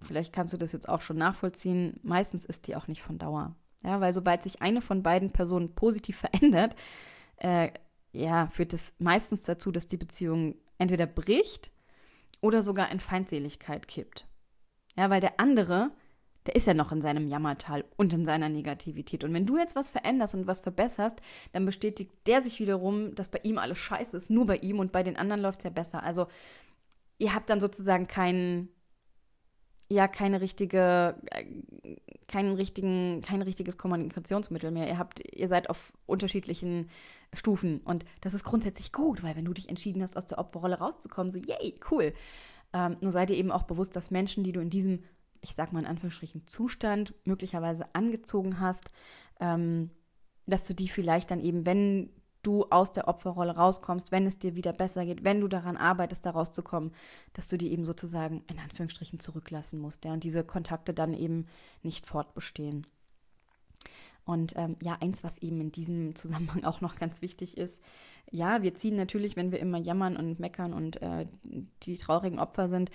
[0.00, 3.54] vielleicht kannst du das jetzt auch schon nachvollziehen, meistens ist die auch nicht von Dauer.
[3.84, 6.74] Ja, weil sobald sich eine von beiden Personen positiv verändert,
[7.36, 7.70] äh,
[8.12, 11.70] ja, führt es meistens dazu, dass die Beziehung entweder bricht
[12.40, 14.26] oder sogar in Feindseligkeit kippt.
[14.96, 15.90] Ja, weil der andere,
[16.46, 19.22] der ist ja noch in seinem Jammertal und in seiner Negativität.
[19.22, 21.20] Und wenn du jetzt was veränderst und was verbesserst,
[21.52, 24.90] dann bestätigt der sich wiederum, dass bei ihm alles scheiße ist, nur bei ihm und
[24.90, 26.02] bei den anderen läuft es ja besser.
[26.02, 26.26] Also
[27.18, 28.68] ihr habt dann sozusagen keinen,
[29.88, 31.44] ja, keine richtige, äh,
[32.28, 34.88] keinen richtigen, kein richtiges Kommunikationsmittel mehr.
[34.88, 36.90] Ihr habt, ihr seid auf unterschiedlichen
[37.34, 40.78] Stufen und das ist grundsätzlich gut, weil wenn du dich entschieden hast, aus der Opferrolle
[40.78, 42.14] rauszukommen, so, yay, cool.
[42.72, 45.04] Ähm, nur sei dir eben auch bewusst, dass Menschen, die du in diesem,
[45.40, 48.90] ich sag mal in Anführungsstrichen, Zustand möglicherweise angezogen hast,
[49.40, 49.90] ähm,
[50.46, 52.10] dass du die vielleicht dann eben, wenn
[52.42, 56.24] du aus der Opferrolle rauskommst, wenn es dir wieder besser geht, wenn du daran arbeitest,
[56.24, 56.92] da rauszukommen,
[57.32, 61.46] dass du die eben sozusagen in Anführungsstrichen zurücklassen musst, ja, und diese Kontakte dann eben
[61.82, 62.86] nicht fortbestehen.
[64.24, 67.82] Und ähm, ja, eins, was eben in diesem Zusammenhang auch noch ganz wichtig ist,
[68.30, 71.26] ja, wir ziehen natürlich, wenn wir immer jammern und meckern und äh,
[71.82, 72.90] die traurigen Opfer sind,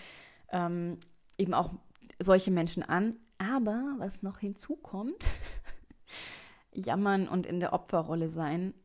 [0.52, 1.00] ähm,
[1.40, 1.74] eben auch
[2.20, 3.18] solche Menschen an.
[3.40, 5.26] Aber was noch hinzukommt,
[6.72, 8.76] jammern und in der Opferrolle sein,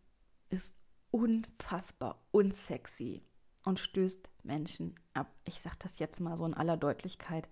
[0.50, 0.74] ist
[1.10, 3.22] unfassbar unsexy
[3.64, 5.30] und stößt Menschen ab.
[5.44, 7.48] Ich sage das jetzt mal so in aller Deutlichkeit.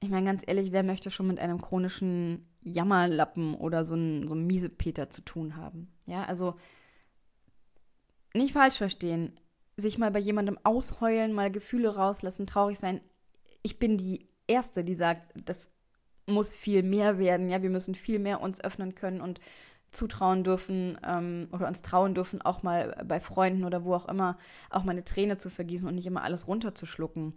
[0.00, 4.34] Ich meine, ganz ehrlich, wer möchte schon mit einem chronischen Jammerlappen oder so einem so
[4.34, 5.92] Miesepeter zu tun haben?
[6.06, 6.56] Ja, also
[8.34, 9.38] nicht falsch verstehen.
[9.76, 13.00] Sich mal bei jemandem ausheulen, mal Gefühle rauslassen, traurig sein.
[13.62, 15.70] Ich bin die Erste, die sagt, das
[16.26, 17.48] muss viel mehr werden.
[17.48, 19.40] Ja, wir müssen viel mehr uns öffnen können und
[19.92, 24.38] zutrauen dürfen ähm, oder uns trauen dürfen, auch mal bei Freunden oder wo auch immer,
[24.70, 27.34] auch mal eine Träne zu vergießen und nicht immer alles runterzuschlucken.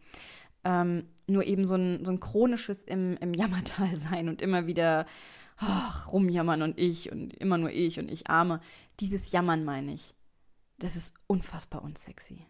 [0.63, 5.05] Ähm, nur eben so ein, so ein chronisches im, im Jammertal sein und immer wieder
[5.57, 8.61] ach, rumjammern und ich und immer nur ich und ich arme.
[8.99, 10.15] Dieses Jammern meine ich.
[10.79, 12.45] Das ist unfassbar unsexy.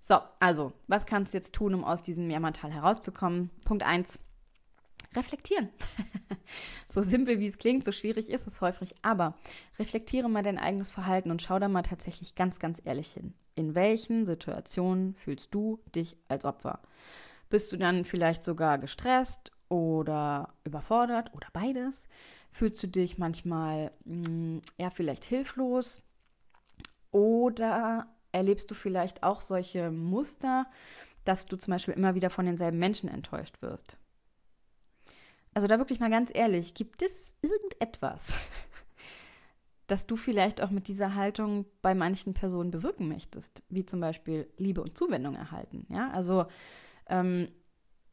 [0.00, 3.50] So, also, was kannst du jetzt tun, um aus diesem Jammertal herauszukommen?
[3.64, 4.18] Punkt 1
[5.14, 5.70] reflektieren.
[6.88, 9.34] so simpel wie es klingt, so schwierig ist es häufig, aber
[9.78, 13.34] reflektiere mal dein eigenes Verhalten und schau da mal tatsächlich ganz, ganz ehrlich hin.
[13.54, 16.80] In welchen Situationen fühlst du dich als Opfer?
[17.50, 22.08] Bist du dann vielleicht sogar gestresst oder überfordert oder beides?
[22.50, 26.02] Fühlst du dich manchmal mh, mm, ja vielleicht hilflos
[27.10, 30.66] oder erlebst du vielleicht auch solche Muster,
[31.24, 33.96] dass du zum Beispiel immer wieder von denselben Menschen enttäuscht wirst?
[35.54, 38.32] Also da wirklich mal ganz ehrlich, gibt es irgendetwas,
[39.86, 44.48] das du vielleicht auch mit dieser Haltung bei manchen Personen bewirken möchtest, wie zum Beispiel
[44.56, 45.86] Liebe und Zuwendung erhalten?
[45.88, 46.46] Ja, also
[47.08, 47.48] ähm,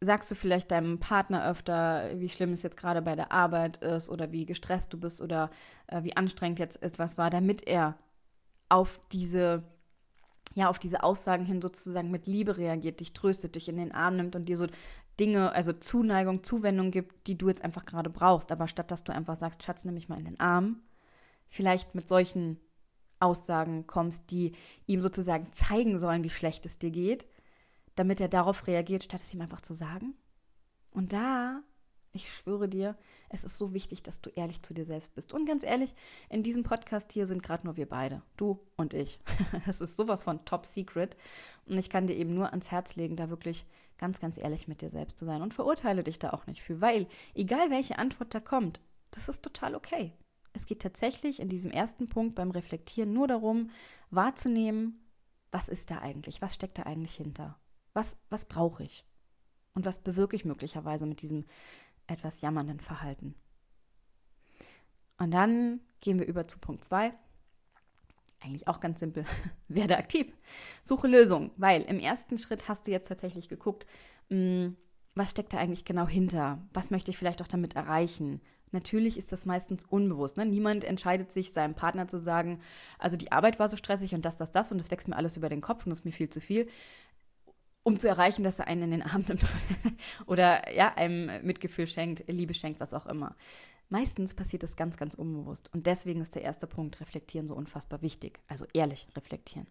[0.01, 4.09] sagst du vielleicht deinem Partner öfter, wie schlimm es jetzt gerade bei der Arbeit ist
[4.09, 5.49] oder wie gestresst du bist oder
[5.87, 7.97] äh, wie anstrengend jetzt etwas war, damit er
[8.69, 9.63] auf diese
[10.53, 14.15] ja, auf diese Aussagen hin sozusagen mit Liebe reagiert, dich tröstet, dich in den Arm
[14.15, 14.67] nimmt und dir so
[15.19, 18.51] Dinge, also Zuneigung, Zuwendung gibt, die du jetzt einfach gerade brauchst.
[18.51, 20.81] Aber statt dass du einfach sagst, Schatz, nimm mich mal in den Arm,
[21.47, 22.59] vielleicht mit solchen
[23.19, 24.53] Aussagen kommst, die
[24.87, 27.25] ihm sozusagen zeigen sollen, wie schlecht es dir geht,
[27.95, 30.15] damit er darauf reagiert, statt es ihm einfach zu sagen.
[30.91, 31.61] Und da
[32.15, 32.95] ich schwöre dir,
[33.29, 35.33] es ist so wichtig, dass du ehrlich zu dir selbst bist.
[35.33, 35.93] Und ganz ehrlich,
[36.29, 39.19] in diesem Podcast hier sind gerade nur wir beide, du und ich.
[39.65, 41.15] Das ist sowas von top secret.
[41.65, 43.65] Und ich kann dir eben nur ans Herz legen, da wirklich
[43.97, 45.41] ganz, ganz ehrlich mit dir selbst zu sein.
[45.41, 48.79] Und verurteile dich da auch nicht für, weil egal welche Antwort da kommt,
[49.11, 50.13] das ist total okay.
[50.53, 53.71] Es geht tatsächlich in diesem ersten Punkt beim Reflektieren nur darum,
[54.09, 55.01] wahrzunehmen,
[55.51, 57.59] was ist da eigentlich, was steckt da eigentlich hinter,
[57.93, 59.05] was, was brauche ich
[59.73, 61.45] und was bewirke ich möglicherweise mit diesem
[62.07, 63.35] etwas jammernden Verhalten.
[65.17, 67.13] Und dann gehen wir über zu Punkt 2.
[68.45, 69.25] eigentlich auch ganz simpel,
[69.67, 70.31] werde aktiv.
[70.83, 73.85] Suche Lösungen, weil im ersten Schritt hast du jetzt tatsächlich geguckt,
[74.29, 74.77] mh, hm,
[75.15, 76.59] was steckt da eigentlich genau hinter?
[76.73, 78.41] Was möchte ich vielleicht auch damit erreichen?
[78.71, 80.35] Natürlich ist das meistens unbewusst.
[80.35, 80.45] Ne?
[80.45, 82.59] Niemand entscheidet sich, seinem Partner zu sagen,
[82.99, 85.37] also die Arbeit war so stressig und das, das, das und es wächst mir alles
[85.37, 86.67] über den Kopf und das ist mir viel zu viel,
[87.83, 89.45] um zu erreichen, dass er einen in den Arm nimmt
[90.25, 93.35] oder ja, einem Mitgefühl schenkt, Liebe schenkt, was auch immer.
[93.89, 95.71] Meistens passiert das ganz, ganz unbewusst.
[95.73, 98.39] Und deswegen ist der erste Punkt, reflektieren, so unfassbar wichtig.
[98.47, 99.67] Also ehrlich reflektieren.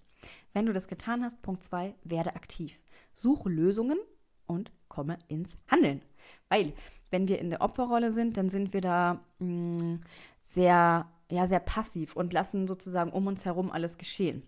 [0.53, 2.79] Wenn du das getan hast, Punkt zwei, werde aktiv.
[3.13, 3.99] Suche Lösungen
[4.47, 6.03] und komme ins Handeln.
[6.49, 6.73] Weil,
[7.11, 10.05] wenn wir in der Opferrolle sind, dann sind wir da mh, mm,
[10.39, 14.43] sehr, ja, sehr passiv und lassen sozusagen um uns herum alles geschehen.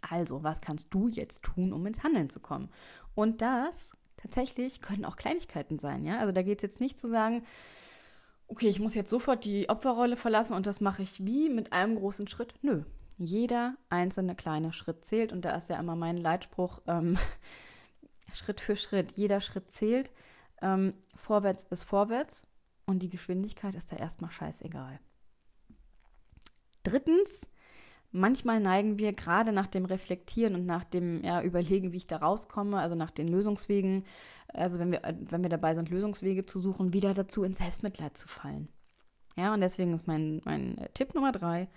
[0.00, 2.68] Also, was kannst du jetzt tun, um ins Handeln zu kommen?
[3.14, 6.18] Und das tatsächlich können auch Kleinigkeiten sein, ja.
[6.18, 7.44] Also da geht es jetzt nicht zu sagen,
[8.52, 11.96] okay, ich muss jetzt sofort die Opferrolle verlassen und das mache ich wie mit einem
[11.96, 12.52] großen Schritt.
[12.60, 12.82] Nö.
[13.16, 17.16] Jeder einzelne kleine Schritt zählt und da ist ja immer mein Leitspruch, ähm,
[18.34, 20.12] Schritt für Schritt, jeder Schritt zählt.
[20.60, 22.46] Ähm, vorwärts ist vorwärts
[22.84, 25.00] und die Geschwindigkeit ist da erstmal scheißegal.
[26.82, 27.46] Drittens,
[28.12, 32.18] manchmal neigen wir gerade nach dem Reflektieren und nach dem ja, Überlegen, wie ich da
[32.18, 34.04] rauskomme, also nach den Lösungswegen,
[34.48, 38.28] also wenn wir, wenn wir dabei sind, Lösungswege zu suchen, wieder dazu, in Selbstmitleid zu
[38.28, 38.68] fallen.
[39.36, 41.68] Ja, und deswegen ist mein, mein Tipp Nummer drei,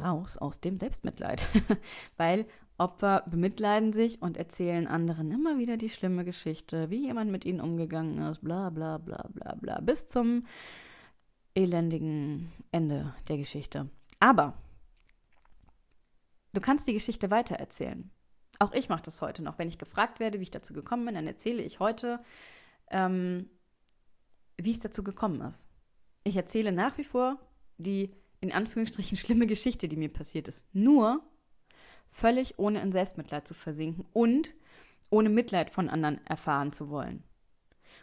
[0.00, 1.46] raus aus dem Selbstmitleid.
[2.16, 2.46] Weil
[2.78, 7.60] Opfer bemitleiden sich und erzählen anderen immer wieder die schlimme Geschichte, wie jemand mit ihnen
[7.60, 10.46] umgegangen ist, bla bla bla bla bla, bis zum
[11.54, 13.88] elendigen Ende der Geschichte.
[14.20, 14.54] Aber
[16.52, 18.10] du kannst die Geschichte weitererzählen.
[18.58, 19.58] Auch ich mache das heute noch.
[19.58, 22.22] Wenn ich gefragt werde, wie ich dazu gekommen bin, dann erzähle ich heute,
[22.90, 23.50] ähm,
[24.56, 25.68] wie es dazu gekommen ist.
[26.24, 27.38] Ich erzähle nach wie vor
[27.78, 30.66] die in Anführungsstrichen schlimme Geschichte, die mir passiert ist.
[30.72, 31.22] Nur
[32.10, 34.54] völlig ohne in Selbstmitleid zu versinken und
[35.10, 37.22] ohne Mitleid von anderen erfahren zu wollen.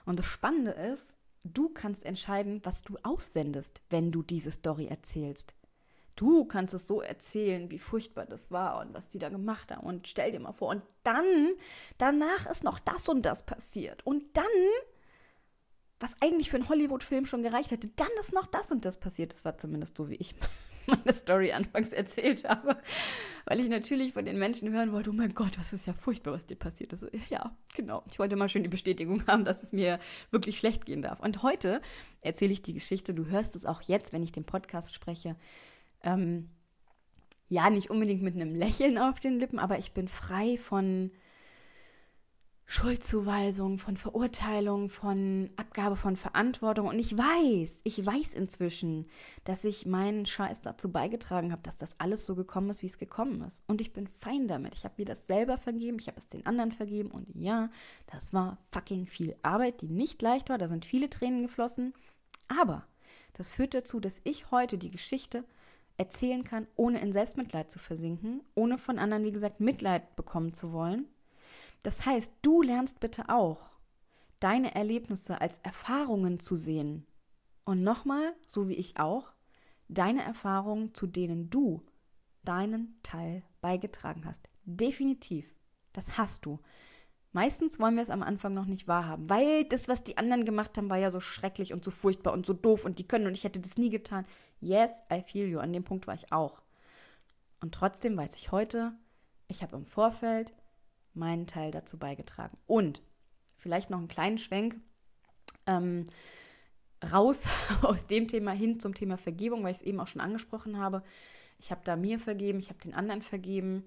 [0.06, 5.54] Und das Spannende ist, du kannst entscheiden, was du aussendest, wenn du diese Story erzählst.
[6.16, 9.86] Du kannst es so erzählen, wie furchtbar das war und was die da gemacht haben.
[9.86, 11.54] Und stell dir mal vor, und dann,
[11.98, 14.06] danach ist noch das und das passiert.
[14.06, 14.46] Und dann,
[16.00, 19.34] was eigentlich für einen Hollywood-Film schon gereicht hätte, dann ist noch das und das passiert.
[19.34, 20.36] Das war zumindest so, wie ich
[20.88, 22.78] meine Story anfangs erzählt habe,
[23.46, 26.34] weil ich natürlich von den Menschen hören wollte, oh mein Gott, was ist ja furchtbar,
[26.34, 27.06] was dir passiert ist.
[27.30, 28.04] Ja, genau.
[28.10, 30.00] Ich wollte mal schön die Bestätigung haben, dass es mir
[30.32, 31.20] wirklich schlecht gehen darf.
[31.20, 31.82] Und heute
[32.22, 35.36] erzähle ich die Geschichte, du hörst es auch jetzt, wenn ich den Podcast spreche.
[36.04, 36.50] Ähm,
[37.48, 41.12] ja, nicht unbedingt mit einem Lächeln auf den Lippen, aber ich bin frei von
[42.72, 46.86] Schuldzuweisung, von Verurteilung, von Abgabe von Verantwortung.
[46.86, 49.08] Und ich weiß, ich weiß inzwischen,
[49.44, 53.00] dass ich meinen Scheiß dazu beigetragen habe, dass das alles so gekommen ist, wie es
[53.00, 53.64] gekommen ist.
[53.66, 54.76] Und ich bin fein damit.
[54.76, 57.10] Ich habe mir das selber vergeben, ich habe es den anderen vergeben.
[57.10, 57.72] Und ja,
[58.06, 60.60] das war fucking viel Arbeit, die nicht leicht war.
[60.60, 61.96] Da sind viele Tränen geflossen.
[62.48, 62.86] Aber
[63.34, 65.44] das führt dazu, dass ich heute die Geschichte
[66.00, 70.72] erzählen kann, ohne in Selbstmitleid zu versinken, ohne von anderen, wie gesagt, Mitleid bekommen zu
[70.74, 71.06] wollen
[71.84, 73.62] das heißt, du lernst bitte auch,
[74.40, 77.06] deine Erlebnisse als Erfahrungen zu sehen.
[77.64, 79.32] Und nochmal, so wie ich auch,
[79.88, 81.82] deine Erfahrungen, zu denen du
[82.44, 84.50] deinen Teil beigetragen hast.
[84.66, 85.46] Definitiv.
[85.94, 86.60] Das hast du.
[87.32, 90.78] Meistens wollen wir es am Anfang noch nicht wahrhaben, weil das, was die anderen gemacht
[90.78, 93.34] haben, war ja so schrecklich und so furchtbar und so doof und die können und
[93.34, 94.26] ich hätte das nie getan.
[94.60, 95.60] Yes, I feel you.
[95.60, 96.62] An dem Punkt war ich auch.
[97.62, 98.94] Und trotzdem weiß ich heute,
[99.48, 100.54] ich habe im Vorfeld
[101.14, 102.58] meinen Teil dazu beigetragen.
[102.68, 103.02] Und
[103.58, 104.80] vielleicht noch einen kleinen Schwenk
[105.66, 106.06] ähm,
[107.12, 107.48] raus
[107.82, 111.04] aus dem Thema hin zum Thema Vergebung, weil ich es eben auch schon angesprochen habe.
[111.60, 113.84] Ich habe da mir vergeben, ich habe den anderen vergeben.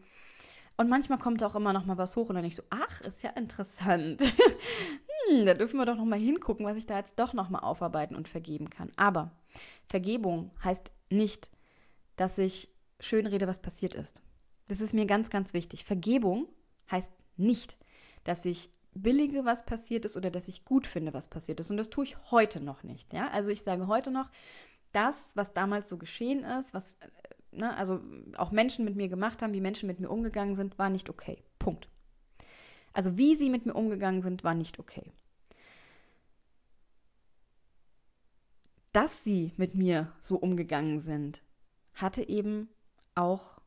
[0.77, 3.23] Und manchmal kommt auch immer noch mal was hoch und dann ich so, ach, ist
[3.23, 4.23] ja interessant.
[5.29, 7.61] hm, da dürfen wir doch noch mal hingucken, was ich da jetzt doch noch mal
[7.61, 8.91] aufarbeiten und vergeben kann.
[8.97, 9.33] Aber
[9.89, 11.51] Vergebung heißt nicht,
[12.17, 12.69] dass ich
[13.01, 14.23] schön rede, was passiert ist.
[14.69, 15.85] Das ist mir ganz, ganz wichtig.
[15.85, 16.47] Vergebung
[16.91, 17.77] heißt nicht,
[18.25, 21.71] dass ich billige, was passiert ist oder dass ich gut finde, was passiert ist.
[21.71, 23.13] Und das tue ich heute noch nicht.
[23.13, 23.29] Ja?
[23.29, 24.31] Also ich sage heute noch,
[24.93, 27.09] das, was damals so geschehen ist, was äh,
[27.53, 28.01] ne, also
[28.37, 31.43] auch Menschen mit mir gemacht haben, wie Menschen mit mir umgegangen sind, war nicht okay.
[31.59, 31.89] Punkt.
[32.93, 35.13] Also wie sie mit mir umgegangen sind, war nicht okay.
[38.93, 41.43] Dass sie mit mir so umgegangen sind,
[41.95, 42.69] hatte eben
[43.15, 43.59] auch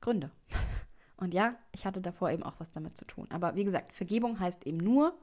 [0.00, 0.30] Gründe.
[1.16, 3.26] Und ja, ich hatte davor eben auch was damit zu tun.
[3.30, 5.18] Aber wie gesagt, Vergebung heißt eben nur,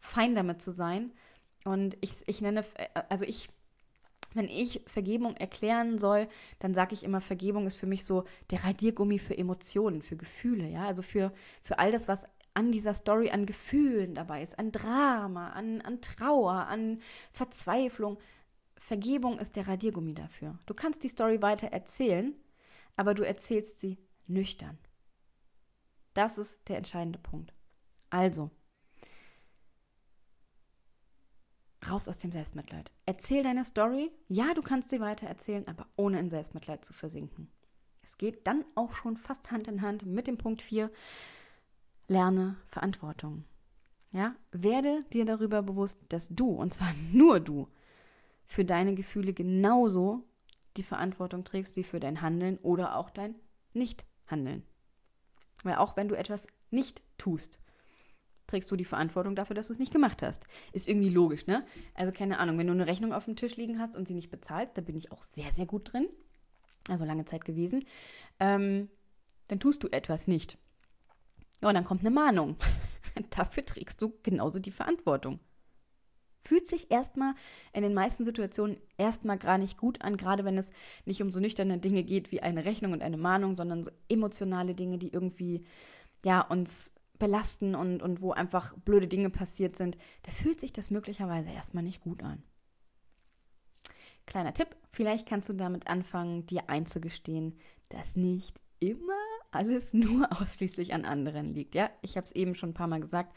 [0.00, 1.12] fein damit zu sein.
[1.64, 2.64] Und ich, ich nenne,
[3.10, 3.50] also ich
[4.34, 6.28] Wenn ich Vergebung erklären soll,
[6.58, 10.68] dann sage ich immer, Vergebung ist für mich so der Radiergummi für Emotionen, für Gefühle,
[10.68, 11.32] ja, also für,
[11.62, 16.00] für all das, was an dieser Story an Gefühlen dabei ist, an Drama, an, an
[16.00, 17.00] Trauer, an
[17.32, 18.18] Verzweiflung.
[18.78, 20.58] Vergebung ist der Radiergummi dafür.
[20.66, 22.34] Du kannst die Story weiter erzählen,
[22.96, 24.78] aber du erzählst sie nüchtern.
[26.12, 27.52] Das ist der entscheidende Punkt.
[28.10, 28.50] Also,
[31.90, 32.92] raus aus dem Selbstmitleid.
[33.06, 34.12] Erzähl deine Story.
[34.28, 37.50] Ja, du kannst sie weiter erzählen, aber ohne in Selbstmitleid zu versinken.
[38.02, 40.90] Es geht dann auch schon fast Hand in Hand mit dem Punkt 4.
[42.06, 43.44] Lerne Verantwortung.
[44.12, 47.68] Ja, werde dir darüber bewusst, dass du, und zwar nur du,
[48.46, 50.22] für deine Gefühle genauso
[50.76, 53.34] die Verantwortung trägst wie für dein Handeln oder auch dein
[53.72, 54.62] Nicht-Handeln.
[55.62, 57.58] Weil auch wenn du etwas nicht tust,
[58.46, 60.44] trägst du die Verantwortung dafür, dass du es nicht gemacht hast.
[60.72, 61.64] Ist irgendwie logisch, ne?
[61.94, 64.30] Also keine Ahnung, wenn du eine Rechnung auf dem Tisch liegen hast und sie nicht
[64.30, 66.08] bezahlst, da bin ich auch sehr, sehr gut drin,
[66.88, 67.84] also lange Zeit gewesen,
[68.40, 68.90] ähm,
[69.48, 70.58] dann tust du etwas nicht.
[71.64, 72.56] Ja, und dann kommt eine Mahnung.
[73.30, 75.40] dafür trägst du genauso die Verantwortung.
[76.44, 77.32] Fühlt sich erstmal
[77.72, 80.72] in den meisten Situationen erstmal gar nicht gut an, gerade wenn es
[81.06, 84.74] nicht um so nüchterne Dinge geht wie eine Rechnung und eine Mahnung, sondern so emotionale
[84.74, 85.64] Dinge, die irgendwie
[86.22, 90.90] ja uns belasten und, und wo einfach blöde Dinge passiert sind, da fühlt sich das
[90.90, 92.42] möglicherweise erstmal nicht gut an.
[94.26, 97.58] Kleiner Tipp, vielleicht kannst du damit anfangen, dir einzugestehen,
[97.88, 99.14] dass nicht immer
[99.54, 101.74] alles nur ausschließlich an anderen liegt.
[101.74, 103.34] Ja, ich habe es eben schon ein paar Mal gesagt,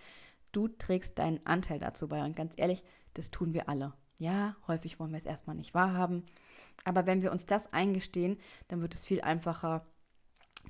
[0.51, 2.23] du trägst deinen Anteil dazu bei.
[2.23, 3.93] Und ganz ehrlich, das tun wir alle.
[4.19, 6.23] Ja, häufig wollen wir es erstmal nicht wahrhaben.
[6.83, 8.37] Aber wenn wir uns das eingestehen,
[8.67, 9.85] dann wird es viel einfacher,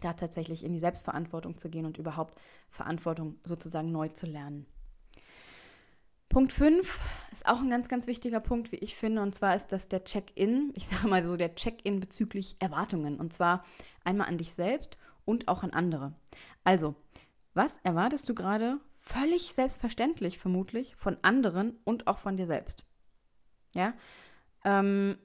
[0.01, 2.39] da tatsächlich in die Selbstverantwortung zu gehen und überhaupt
[2.69, 4.65] Verantwortung sozusagen neu zu lernen.
[6.29, 6.99] Punkt 5
[7.31, 10.03] ist auch ein ganz, ganz wichtiger Punkt, wie ich finde, und zwar ist das der
[10.03, 13.63] Check-in, ich sage mal so, der Check-in bezüglich Erwartungen, und zwar
[14.03, 16.13] einmal an dich selbst und auch an andere.
[16.63, 16.95] Also,
[17.53, 22.85] was erwartest du gerade völlig selbstverständlich vermutlich von anderen und auch von dir selbst?
[23.73, 23.93] Ja,
[24.63, 25.17] ähm,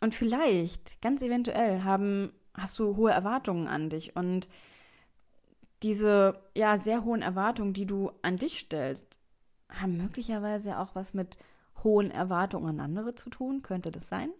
[0.00, 4.48] und vielleicht, ganz eventuell, haben hast du hohe Erwartungen an dich und
[5.82, 9.18] diese ja sehr hohen Erwartungen, die du an dich stellst,
[9.68, 11.38] haben möglicherweise auch was mit
[11.84, 14.30] hohen Erwartungen an andere zu tun, könnte das sein?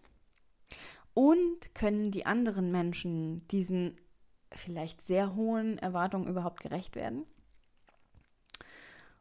[1.14, 3.96] Und können die anderen Menschen diesen
[4.53, 7.24] vielleicht sehr hohen Erwartungen überhaupt gerecht werden?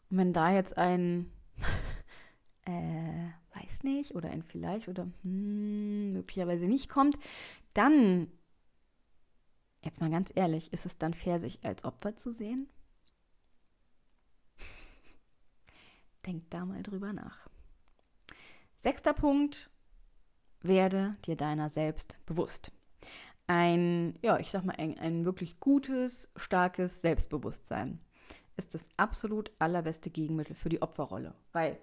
[0.09, 1.31] Und wenn da jetzt ein
[2.65, 7.17] äh, weiß nicht oder ein vielleicht oder hm, möglicherweise nicht kommt,
[7.73, 8.27] dann
[9.87, 12.67] Jetzt mal ganz ehrlich, ist es dann fair, sich als Opfer zu sehen?
[16.25, 17.47] Denk da mal drüber nach.
[18.79, 19.69] Sechster Punkt,
[20.61, 22.73] werde dir deiner selbst bewusst.
[23.47, 27.99] Ein, ja, ich sag mal, ein, ein wirklich gutes, starkes Selbstbewusstsein
[28.57, 31.33] ist das absolut allerbeste Gegenmittel für die Opferrolle.
[31.53, 31.77] Weil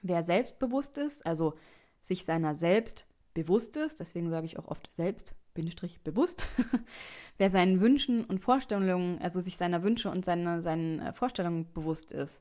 [0.00, 1.54] wer selbstbewusst ist, also
[2.00, 6.46] sich seiner selbst bewusst ist, deswegen sage ich auch oft selbst Bindestrich bewusst,
[7.38, 12.12] wer seinen Wünschen und Vorstellungen, also sich seiner Wünsche und seine, seinen äh, Vorstellungen bewusst
[12.12, 12.40] ist,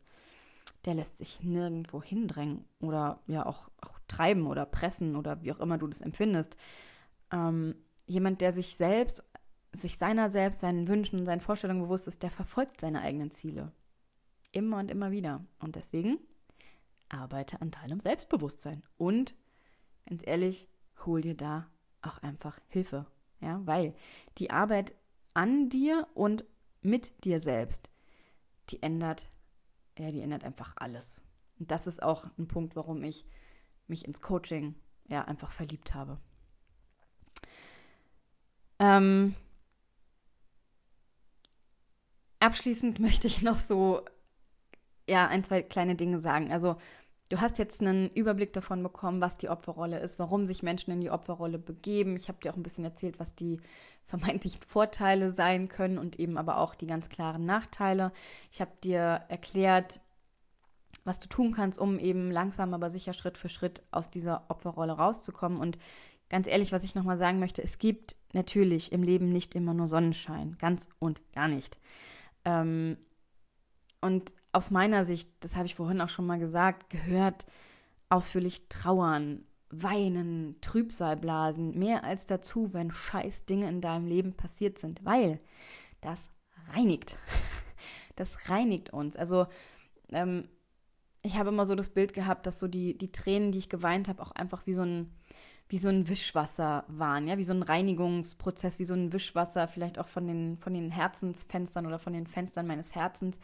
[0.85, 5.59] der lässt sich nirgendwo hindrängen oder ja auch, auch treiben oder pressen oder wie auch
[5.59, 6.55] immer du das empfindest.
[7.31, 7.75] Ähm,
[8.11, 9.23] jemand, der sich selbst,
[9.71, 13.71] sich seiner selbst, seinen Wünschen seinen Vorstellungen bewusst ist, der verfolgt seine eigenen Ziele.
[14.51, 15.45] Immer und immer wieder.
[15.59, 16.19] Und deswegen
[17.07, 18.83] arbeite an deinem Selbstbewusstsein.
[18.97, 19.33] Und
[20.05, 20.67] ganz ehrlich,
[21.05, 21.67] hol dir da
[22.01, 23.05] auch einfach Hilfe.
[23.39, 23.95] Ja, weil
[24.37, 24.93] die Arbeit
[25.33, 26.43] an dir und
[26.81, 27.89] mit dir selbst,
[28.69, 29.29] die ändert,
[29.97, 31.23] ja, die ändert einfach alles.
[31.59, 33.25] Und das ist auch ein Punkt, warum ich
[33.87, 34.75] mich ins Coaching
[35.07, 36.19] ja einfach verliebt habe.
[38.81, 39.35] Ähm,
[42.41, 44.03] abschließend möchte ich noch so
[45.07, 46.51] ja ein, zwei kleine Dinge sagen.
[46.51, 46.75] Also
[47.31, 50.99] Du hast jetzt einen Überblick davon bekommen, was die Opferrolle ist, warum sich Menschen in
[50.99, 52.17] die Opferrolle begeben.
[52.17, 53.61] Ich habe dir auch ein bisschen erzählt, was die
[54.05, 58.11] vermeintlichen Vorteile sein können und eben aber auch die ganz klaren Nachteile.
[58.51, 60.01] Ich habe dir erklärt,
[61.05, 64.91] was du tun kannst, um eben langsam, aber sicher Schritt für Schritt aus dieser Opferrolle
[64.91, 65.57] rauszukommen.
[65.57, 65.77] Und
[66.31, 69.89] ganz ehrlich, was ich nochmal sagen möchte, es gibt natürlich im Leben nicht immer nur
[69.89, 71.77] Sonnenschein, ganz und gar nicht.
[72.45, 72.95] Ähm,
[73.99, 77.45] und aus meiner Sicht, das habe ich vorhin auch schon mal gesagt, gehört
[78.07, 84.79] ausführlich trauern, weinen, Trübsal blasen, mehr als dazu, wenn scheiß Dinge in deinem Leben passiert
[84.79, 85.39] sind, weil
[85.99, 86.19] das
[86.73, 87.17] reinigt.
[88.17, 89.15] Das reinigt uns.
[89.15, 89.47] Also
[90.11, 90.47] ähm,
[91.23, 94.07] ich habe immer so das Bild gehabt, dass so die, die Tränen, die ich geweint
[94.09, 95.11] habe, auch einfach wie so ein,
[95.71, 99.99] wie so ein Wischwasser waren, ja, wie so ein Reinigungsprozess, wie so ein Wischwasser, vielleicht
[99.99, 103.39] auch von den, von den Herzensfenstern oder von den Fenstern meines Herzens.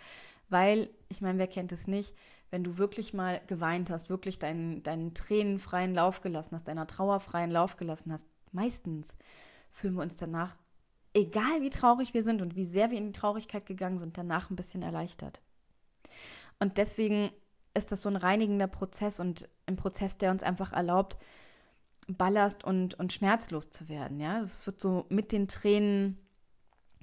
[0.49, 2.13] Weil, ich meine, wer kennt es nicht,
[2.51, 6.85] wenn du wirklich mal geweint hast, wirklich deinen, deinen Tränen freien Lauf gelassen hast, deiner
[6.85, 9.15] Trauer freien Lauf gelassen hast, meistens
[9.71, 10.57] fühlen wir uns danach,
[11.13, 14.49] egal wie traurig wir sind und wie sehr wir in die Traurigkeit gegangen sind, danach
[14.49, 15.41] ein bisschen erleichtert.
[16.59, 17.31] Und deswegen
[17.73, 21.17] ist das so ein reinigender Prozess und ein Prozess, der uns einfach erlaubt,
[22.07, 24.19] ballast und, und schmerzlos zu werden.
[24.19, 26.17] Ja, das wird so mit den Tränen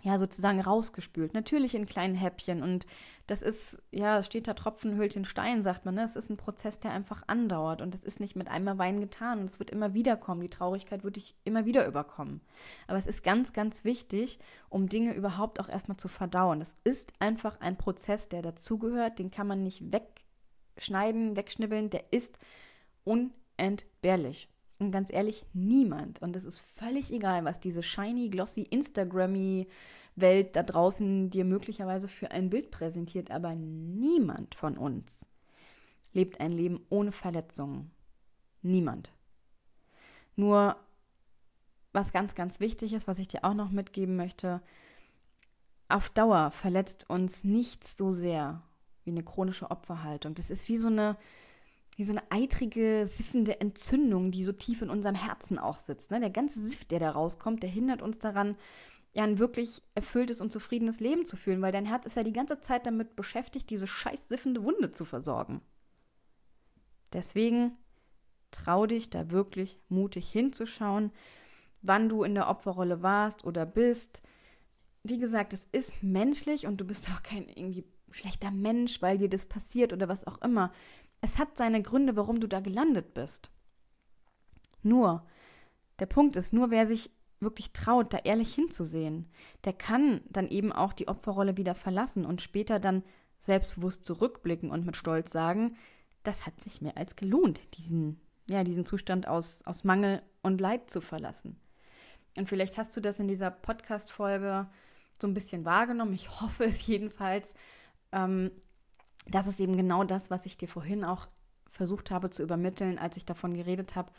[0.05, 1.33] ja sozusagen rausgespült.
[1.33, 2.87] Natürlich in kleinen Häppchen und
[3.27, 5.95] das ist, ja, steht da Tropfen hüllt den Stein, sagt man.
[5.95, 6.05] Ne?
[6.05, 9.47] Ist ein Prozess, der einfach andauert und es ist nicht mit einmal Wein getan und
[9.47, 10.43] es wird immer wieder kommen.
[10.43, 12.43] Die Traurigkeit wird dich immer wieder überkommen.
[12.87, 14.39] Aber es ist ganz, ganz wichtig,
[14.69, 16.61] um Dinge überhaupt auch erstmal zu verdauen.
[16.61, 22.39] Es ist einfach ein Prozess, der dazugehört, den kann man nicht wegschneiden, wegschnibbeln, der ist
[23.05, 24.51] unentbehrlich.
[24.79, 26.21] Und ganz ehrlich, niemand.
[26.21, 29.69] Und es ist völlig egal, was diese shiny, glossy, Instagrammy
[30.17, 35.27] Welt da draußen dir möglicherweise für ein Bild präsentiert, aber niemand von uns
[36.13, 37.91] lebt ein Leben ohne Verletzungen.
[38.63, 39.13] Niemand.
[40.37, 40.77] Nur
[41.93, 44.61] was ganz, ganz wichtig ist, was ich dir auch noch mitgeben möchte,
[45.89, 48.63] auf Dauer verletzt uns nichts so sehr
[49.05, 50.35] wie eine chronische Opferhaltung.
[50.35, 51.17] Das ist wie so eine,
[51.99, 56.11] wie so eine eitrige, siffende Entzündung, die so tief in unserem Herzen auch sitzt.
[56.11, 56.21] Ne?
[56.21, 58.57] Der ganze Sift, der da rauskommt, der hindert uns daran,
[59.13, 62.33] ja ein wirklich erfülltes und zufriedenes Leben zu fühlen, weil dein Herz ist ja die
[62.33, 65.61] ganze Zeit damit beschäftigt, diese scheiß siffende Wunde zu versorgen.
[67.13, 67.77] Deswegen
[68.51, 71.13] trau dich da wirklich mutig hinzuschauen,
[71.83, 74.21] wann du in der Opferrolle warst oder bist.
[75.05, 79.29] Wie gesagt, es ist menschlich und du bist auch kein irgendwie schlechter Mensch, weil dir
[79.29, 80.73] das passiert oder was auch immer.
[81.25, 83.51] Es hat seine Gründe, warum du da gelandet bist.
[84.83, 85.27] Nur,
[85.99, 87.11] der Punkt ist, nur wer sich
[87.41, 89.31] wirklich traut, da ehrlich hinzusehen,
[89.65, 93.03] der kann dann eben auch die Opferrolle wieder verlassen und später dann
[93.39, 95.79] selbstbewusst zurückblicken und mit Stolz sagen,
[96.25, 100.91] das hat sich mehr als gelohnt, diesen, ja, diesen Zustand aus, aus Mangel und Leid
[100.91, 101.59] zu verlassen.
[102.37, 104.69] Und vielleicht hast du das in dieser Podcast-Folge
[105.19, 106.13] so ein bisschen wahrgenommen.
[106.13, 107.55] Ich hoffe es jedenfalls.
[108.13, 108.51] Ähm,
[109.27, 111.29] das ist eben genau das, was ich dir vorhin auch
[111.71, 114.13] versucht habe zu übermitteln, als ich davon geredet habe.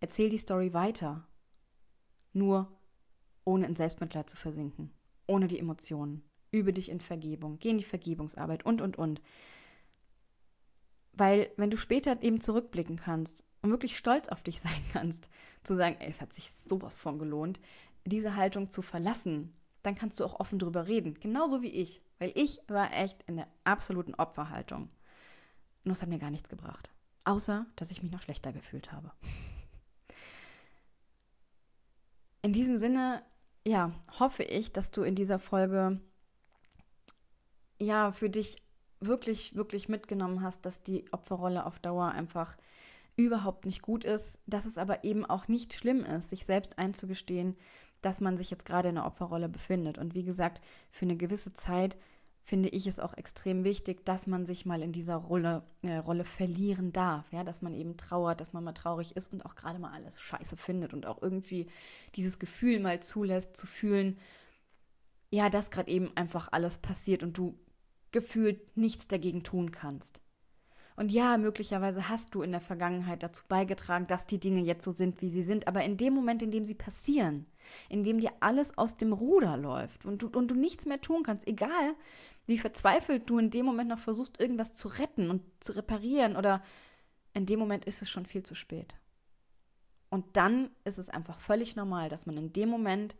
[0.00, 1.26] Erzähl die Story weiter.
[2.32, 2.70] Nur
[3.44, 4.90] ohne in Selbstmitleid zu versinken,
[5.26, 6.22] ohne die Emotionen.
[6.50, 9.22] Übe dich in Vergebung, geh in die Vergebungsarbeit und, und, und.
[11.12, 15.28] Weil, wenn du später eben zurückblicken kannst und wirklich stolz auf dich sein kannst,
[15.62, 17.60] zu sagen, ey, es hat sich sowas von gelohnt,
[18.04, 21.14] diese Haltung zu verlassen, dann kannst du auch offen drüber reden.
[21.14, 22.02] Genauso wie ich.
[22.22, 24.88] Weil ich war echt in der absoluten Opferhaltung.
[25.82, 26.88] Nur es hat mir gar nichts gebracht.
[27.24, 29.10] Außer, dass ich mich noch schlechter gefühlt habe.
[32.42, 33.24] In diesem Sinne,
[33.66, 36.00] ja, hoffe ich, dass du in dieser Folge
[37.80, 38.62] ja für dich
[39.00, 42.56] wirklich, wirklich mitgenommen hast, dass die Opferrolle auf Dauer einfach
[43.16, 47.56] überhaupt nicht gut ist, dass es aber eben auch nicht schlimm ist, sich selbst einzugestehen,
[48.00, 49.96] dass man sich jetzt gerade in der Opferrolle befindet.
[49.96, 50.60] Und wie gesagt,
[50.90, 51.96] für eine gewisse Zeit
[52.44, 56.24] finde ich es auch extrem wichtig, dass man sich mal in dieser Rolle, äh, Rolle
[56.24, 59.78] verlieren darf, ja, dass man eben trauert, dass man mal traurig ist und auch gerade
[59.78, 61.68] mal alles scheiße findet und auch irgendwie
[62.16, 64.18] dieses Gefühl mal zulässt, zu fühlen,
[65.30, 67.58] ja, dass gerade eben einfach alles passiert und du
[68.10, 70.20] gefühlt nichts dagegen tun kannst.
[70.94, 74.92] Und ja, möglicherweise hast du in der Vergangenheit dazu beigetragen, dass die Dinge jetzt so
[74.92, 77.46] sind, wie sie sind, aber in dem Moment, in dem sie passieren,
[77.88, 81.22] in dem dir alles aus dem Ruder läuft und du, und du nichts mehr tun
[81.22, 81.94] kannst, egal
[82.46, 86.62] wie verzweifelt du in dem Moment noch versuchst, irgendwas zu retten und zu reparieren oder
[87.34, 88.96] in dem Moment ist es schon viel zu spät.
[90.10, 93.16] Und dann ist es einfach völlig normal, dass man in dem Moment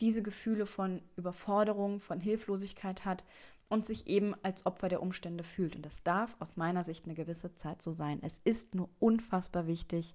[0.00, 3.24] diese Gefühle von Überforderung, von Hilflosigkeit hat
[3.68, 5.74] und sich eben als Opfer der Umstände fühlt.
[5.74, 8.20] Und das darf aus meiner Sicht eine gewisse Zeit so sein.
[8.22, 10.14] Es ist nur unfassbar wichtig,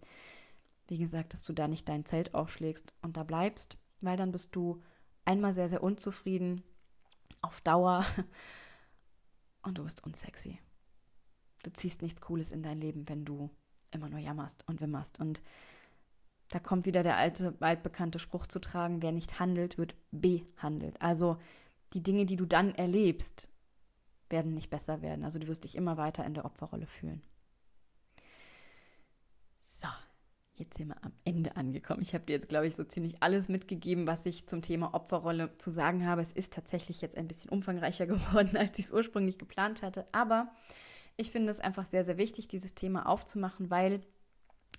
[0.87, 4.55] wie gesagt, dass du da nicht dein Zelt aufschlägst und da bleibst, weil dann bist
[4.55, 4.81] du
[5.25, 6.63] einmal sehr, sehr unzufrieden,
[7.41, 8.05] auf Dauer
[9.63, 10.59] und du bist unsexy.
[11.63, 13.49] Du ziehst nichts Cooles in dein Leben, wenn du
[13.91, 15.19] immer nur jammerst und wimmerst.
[15.19, 15.41] Und
[16.49, 21.01] da kommt wieder der alte, altbekannte Spruch zu tragen, wer nicht handelt, wird behandelt.
[21.01, 21.37] Also
[21.93, 23.49] die Dinge, die du dann erlebst,
[24.29, 25.23] werden nicht besser werden.
[25.23, 27.21] Also du wirst dich immer weiter in der Opferrolle fühlen.
[30.55, 32.01] Jetzt sind wir am Ende angekommen.
[32.01, 35.55] Ich habe dir jetzt, glaube ich, so ziemlich alles mitgegeben, was ich zum Thema Opferrolle
[35.55, 36.21] zu sagen habe.
[36.21, 40.05] Es ist tatsächlich jetzt ein bisschen umfangreicher geworden, als ich es ursprünglich geplant hatte.
[40.11, 40.51] Aber
[41.17, 44.01] ich finde es einfach sehr, sehr wichtig, dieses Thema aufzumachen, weil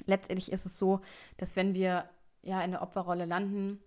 [0.06, 1.00] letztendlich ist es so,
[1.36, 2.08] dass wenn wir
[2.42, 3.80] ja in der Opferrolle landen,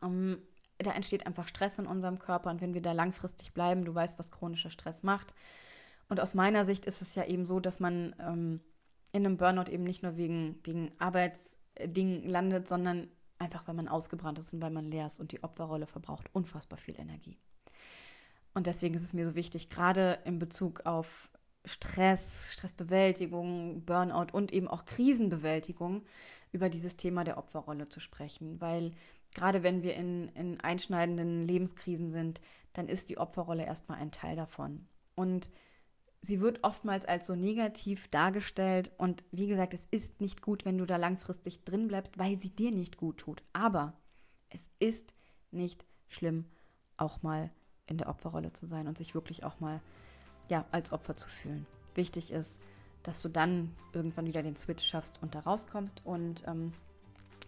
[0.00, 0.42] um, ähm,
[0.78, 4.16] da entsteht einfach Stress in unserem Körper und wenn wir da langfristig bleiben, du weißt,
[4.16, 5.34] was chronischer Stress macht.
[6.08, 8.60] Und aus meiner Sicht ist es ja eben so, dass man ähm,
[9.12, 14.38] in einem Burnout eben nicht nur wegen, wegen Arbeitsdingen landet, sondern einfach, weil man ausgebrannt
[14.38, 17.38] ist und weil man leer ist und die Opferrolle verbraucht unfassbar viel Energie.
[18.54, 21.30] Und deswegen ist es mir so wichtig, gerade in Bezug auf
[21.64, 26.04] Stress, Stressbewältigung, Burnout und eben auch Krisenbewältigung
[26.52, 28.60] über dieses Thema der Opferrolle zu sprechen.
[28.60, 28.92] Weil
[29.34, 32.40] gerade wenn wir in, in einschneidenden Lebenskrisen sind,
[32.72, 34.86] dann ist die Opferrolle erstmal ein Teil davon.
[35.14, 35.50] Und
[36.22, 38.90] sie wird oftmals als so negativ dargestellt.
[38.98, 42.50] Und wie gesagt, es ist nicht gut, wenn du da langfristig drin bleibst, weil sie
[42.50, 43.42] dir nicht gut tut.
[43.52, 43.94] Aber
[44.50, 45.14] es ist
[45.50, 46.44] nicht schlimm,
[46.96, 47.50] auch mal
[47.86, 49.80] in der Opferrolle zu sein und sich wirklich auch mal
[50.48, 51.66] ja, als Opfer zu fühlen.
[51.94, 52.60] Wichtig ist,
[53.02, 56.04] dass du dann irgendwann wieder den Switch schaffst und da rauskommst.
[56.04, 56.72] Und ähm,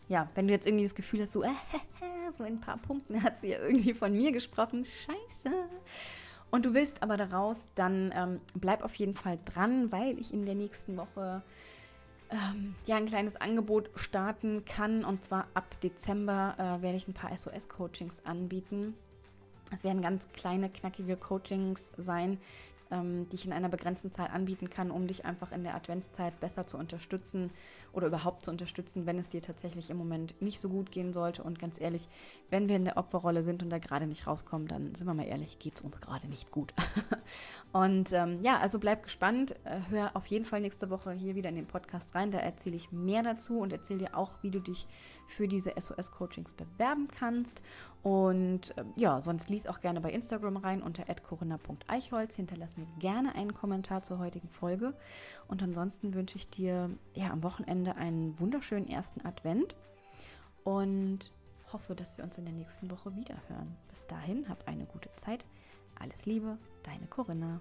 [0.09, 1.51] ja, wenn du jetzt irgendwie das Gefühl hast, so, äh,
[2.33, 5.57] so in ein paar Punkten hat sie ja irgendwie von mir gesprochen, scheiße.
[6.51, 10.47] Und du willst aber daraus, dann ähm, bleib auf jeden Fall dran, weil ich in
[10.47, 11.43] der nächsten Woche
[12.31, 15.05] ähm, ja ein kleines Angebot starten kann.
[15.05, 18.95] Und zwar ab Dezember äh, werde ich ein paar SOS-Coachings anbieten.
[19.73, 22.39] Es werden ganz kleine, knackige Coachings sein,
[22.91, 26.38] ähm, die ich in einer begrenzten Zeit anbieten kann, um dich einfach in der Adventszeit
[26.41, 27.51] besser zu unterstützen
[27.93, 31.43] oder überhaupt zu unterstützen, wenn es dir tatsächlich im Moment nicht so gut gehen sollte.
[31.43, 32.09] Und ganz ehrlich,
[32.51, 35.26] wenn wir in der Opferrolle sind und da gerade nicht rauskommen, dann sind wir mal
[35.26, 36.72] ehrlich, geht es uns gerade nicht gut.
[37.72, 39.55] und ähm, ja, also bleib gespannt.
[39.64, 42.30] Äh, hör auf jeden Fall nächste Woche hier wieder in den Podcast rein.
[42.30, 44.86] Da erzähle ich mehr dazu und erzähle dir auch, wie du dich
[45.31, 47.62] für diese SOS-Coachings bewerben kannst.
[48.03, 52.37] Und äh, ja, sonst lies auch gerne bei Instagram rein unter corinna.eichholz.
[52.37, 54.95] Hinterlass mir gerne einen Kommentar zur heutigen Folge.
[55.49, 59.74] Und ansonsten wünsche ich dir ja am Wochenende einen wunderschönen ersten Advent
[60.64, 61.33] und
[61.72, 63.76] hoffe, dass wir uns in der nächsten Woche wieder hören.
[63.89, 65.45] Bis dahin, hab eine gute Zeit.
[65.99, 67.61] Alles Liebe, deine Corinna.